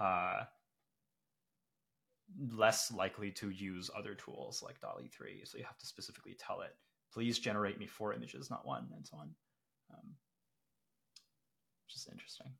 [0.00, 0.40] uh,
[2.52, 5.42] less likely to use other tools like DALL-E 3.
[5.44, 6.74] So you have to specifically tell it,
[7.14, 9.30] please generate me four images, not one, and so on.
[9.94, 10.14] Um,
[11.86, 12.52] which is interesting.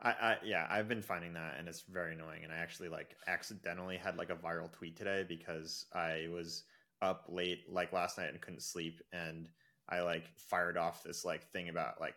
[0.00, 2.42] I, I, yeah, I've been finding that, and it's very annoying.
[2.42, 6.64] And I actually like accidentally had like a viral tweet today because I was
[7.00, 9.48] up late like last night and couldn't sleep, and
[9.88, 12.14] I like fired off this like thing about like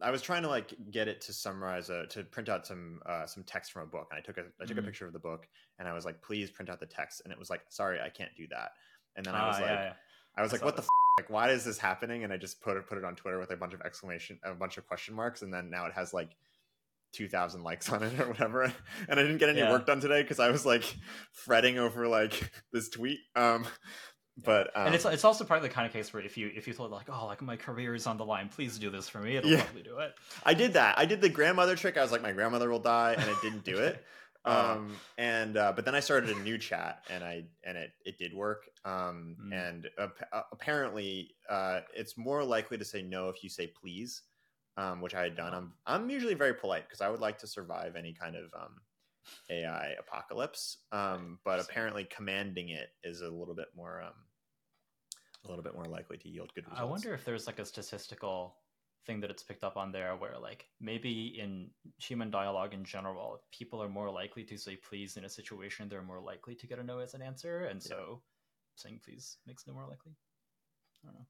[0.00, 3.26] I was trying to like get it to summarize a to print out some uh,
[3.26, 4.78] some text from a book, and I took a I took mm-hmm.
[4.78, 5.46] a picture of the book,
[5.78, 8.08] and I was like, please print out the text, and it was like, sorry, I
[8.08, 8.70] can't do that.
[9.16, 9.92] And then I was ah, like, yeah, yeah.
[10.36, 10.86] I was I like, what the?
[11.18, 12.24] Like, why is this happening?
[12.24, 14.54] And I just put it put it on Twitter with a bunch of exclamation, a
[14.54, 16.30] bunch of question marks, and then now it has like
[17.12, 18.74] 2000 likes on it or whatever and
[19.08, 19.70] i didn't get any yeah.
[19.70, 20.84] work done today because i was like
[21.32, 23.66] fretting over like this tweet um
[24.44, 26.50] but um, and it's um, it's also probably the kind of case where if you
[26.54, 29.08] if you thought like oh like my career is on the line please do this
[29.08, 29.62] for me it'll yeah.
[29.62, 30.12] probably do it
[30.44, 33.14] i did that i did the grandmother trick i was like my grandmother will die
[33.18, 34.02] and it didn't do it uh-huh.
[34.48, 38.18] um and uh, but then i started a new chat and i and it it
[38.18, 39.52] did work um mm.
[39.52, 40.08] and uh,
[40.52, 44.22] apparently uh it's more likely to say no if you say please
[44.76, 47.46] um which i had done i'm i'm usually very polite because i would like to
[47.46, 48.80] survive any kind of um
[49.50, 50.78] AI apocalypse.
[50.92, 54.14] Um, but apparently, commanding it is a little bit more um,
[55.44, 56.80] a little bit more likely to yield good results.
[56.80, 58.56] I wonder if there's like a statistical
[59.06, 63.40] thing that it's picked up on there where like maybe in human dialogue in general
[63.52, 66.78] people are more likely to say please in a situation they're more likely to get
[66.78, 67.64] a no as an answer.
[67.64, 68.22] And so
[68.76, 70.12] saying please makes no more likely.
[71.02, 71.26] I don't know.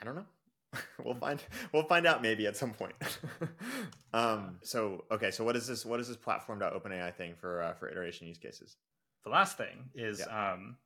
[0.00, 0.26] I don't know.
[1.04, 1.42] We'll find
[1.72, 2.94] we'll find out maybe at some point.
[4.12, 7.88] Um so okay so what is this what is this platform.openai thing for uh, for
[7.88, 8.76] iteration use cases?
[9.24, 10.52] The last thing is yeah.
[10.54, 10.76] um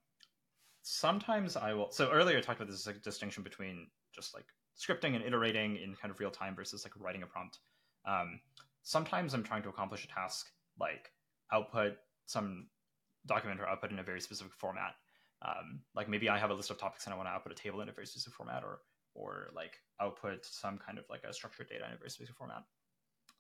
[0.82, 1.90] sometimes I will.
[1.90, 4.46] So earlier I talked about this like, distinction between just like
[4.78, 7.58] scripting and iterating in kind of real time versus like writing a prompt.
[8.06, 8.40] Um,
[8.82, 11.12] sometimes I'm trying to accomplish a task like
[11.52, 11.96] output
[12.26, 12.68] some
[13.26, 14.94] document or output in a very specific format.
[15.42, 17.54] Um, like maybe I have a list of topics and I want to output a
[17.54, 18.80] table in a very specific format, or
[19.14, 22.62] or like output some kind of like a structured data in a very specific format.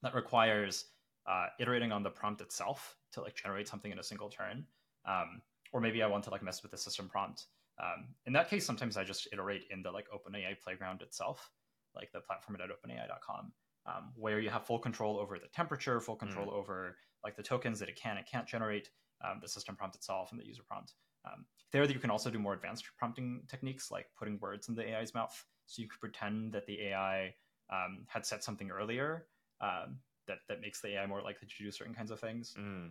[0.02, 0.86] That requires
[1.26, 4.64] uh, iterating on the prompt itself to like generate something in a single turn.
[5.06, 5.42] Um,
[5.72, 7.46] or maybe I want to like mess with the system prompt.
[7.82, 11.50] Um, in that case, sometimes I just iterate in the like OpenAI playground itself,
[11.94, 13.52] like the platform at openai.com,
[13.86, 16.52] um, where you have full control over the temperature, full control mm.
[16.54, 18.90] over like the tokens that it can and can't generate,
[19.24, 20.94] um, the system prompt itself, and the user prompt.
[21.24, 24.94] Um, there, you can also do more advanced prompting techniques like putting words in the
[24.94, 27.34] AI's mouth, so you could pretend that the AI
[27.70, 29.26] um, had said something earlier
[29.60, 32.54] um, that that makes the AI more likely to do certain kinds of things.
[32.58, 32.90] Mm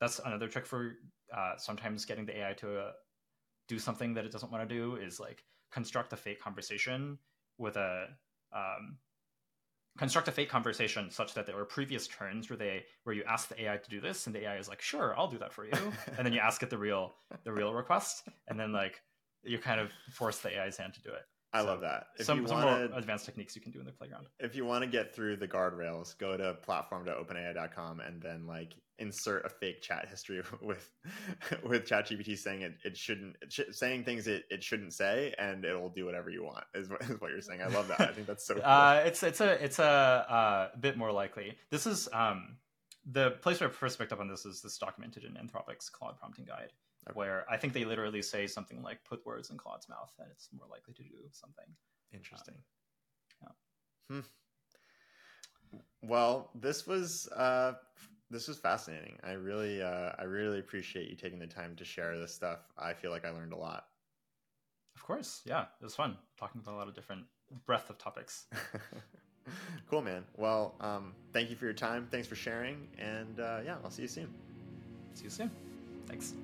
[0.00, 0.96] that's another trick for
[1.36, 2.92] uh, sometimes getting the AI to uh,
[3.68, 7.18] do something that it doesn't want to do is like construct a fake conversation
[7.58, 8.06] with a
[8.54, 8.96] um,
[9.98, 13.48] construct a fake conversation such that there were previous turns where they where you ask
[13.48, 15.66] the AI to do this and the AI is like sure I'll do that for
[15.66, 15.72] you
[16.16, 17.14] and then you ask it the real
[17.44, 19.02] the real request and then like
[19.42, 21.22] you kind of force the AI's hand to do it.
[21.52, 22.08] I so love that.
[22.18, 24.26] If some, some wanna, more advanced techniques you can do in the playground.
[24.38, 29.46] If you want to get through the guardrails, go to platform.openai.com and then like insert
[29.46, 30.90] a fake chat history with
[31.64, 35.64] with ChatGPT saying it, it shouldn't it sh- saying things it, it shouldn't say, and
[35.64, 36.64] it'll do whatever you want.
[36.74, 37.62] Is what, is what you're saying.
[37.62, 38.00] I love that.
[38.00, 38.54] I think that's so.
[38.54, 38.62] Cool.
[38.64, 41.56] Uh, it's it's a it's a uh, bit more likely.
[41.70, 42.56] This is um
[43.10, 46.18] the place where I first picked up on this is this documented in Anthropic's Claude
[46.18, 46.72] prompting guide
[47.08, 47.16] okay.
[47.16, 50.48] where I think they literally say something like "put words in Claude's mouth," and it's
[50.52, 51.64] more likely to do something.
[52.12, 52.54] Interesting.
[53.42, 53.54] Um,
[54.10, 54.16] yeah.
[54.16, 54.20] Hmm.
[56.02, 57.74] Well, this was uh,
[58.30, 59.16] this was fascinating.
[59.24, 62.60] I really uh, I really appreciate you taking the time to share this stuff.
[62.76, 63.86] I feel like I learned a lot.
[64.96, 67.24] Of course, yeah, it was fun talking about a lot of different
[67.66, 68.46] breadth of topics.
[69.90, 70.24] cool, man.
[70.36, 72.08] Well, um, thank you for your time.
[72.10, 74.28] Thanks for sharing, and uh, yeah, I'll see you soon.
[75.14, 75.50] See you soon.
[76.06, 76.34] Thanks.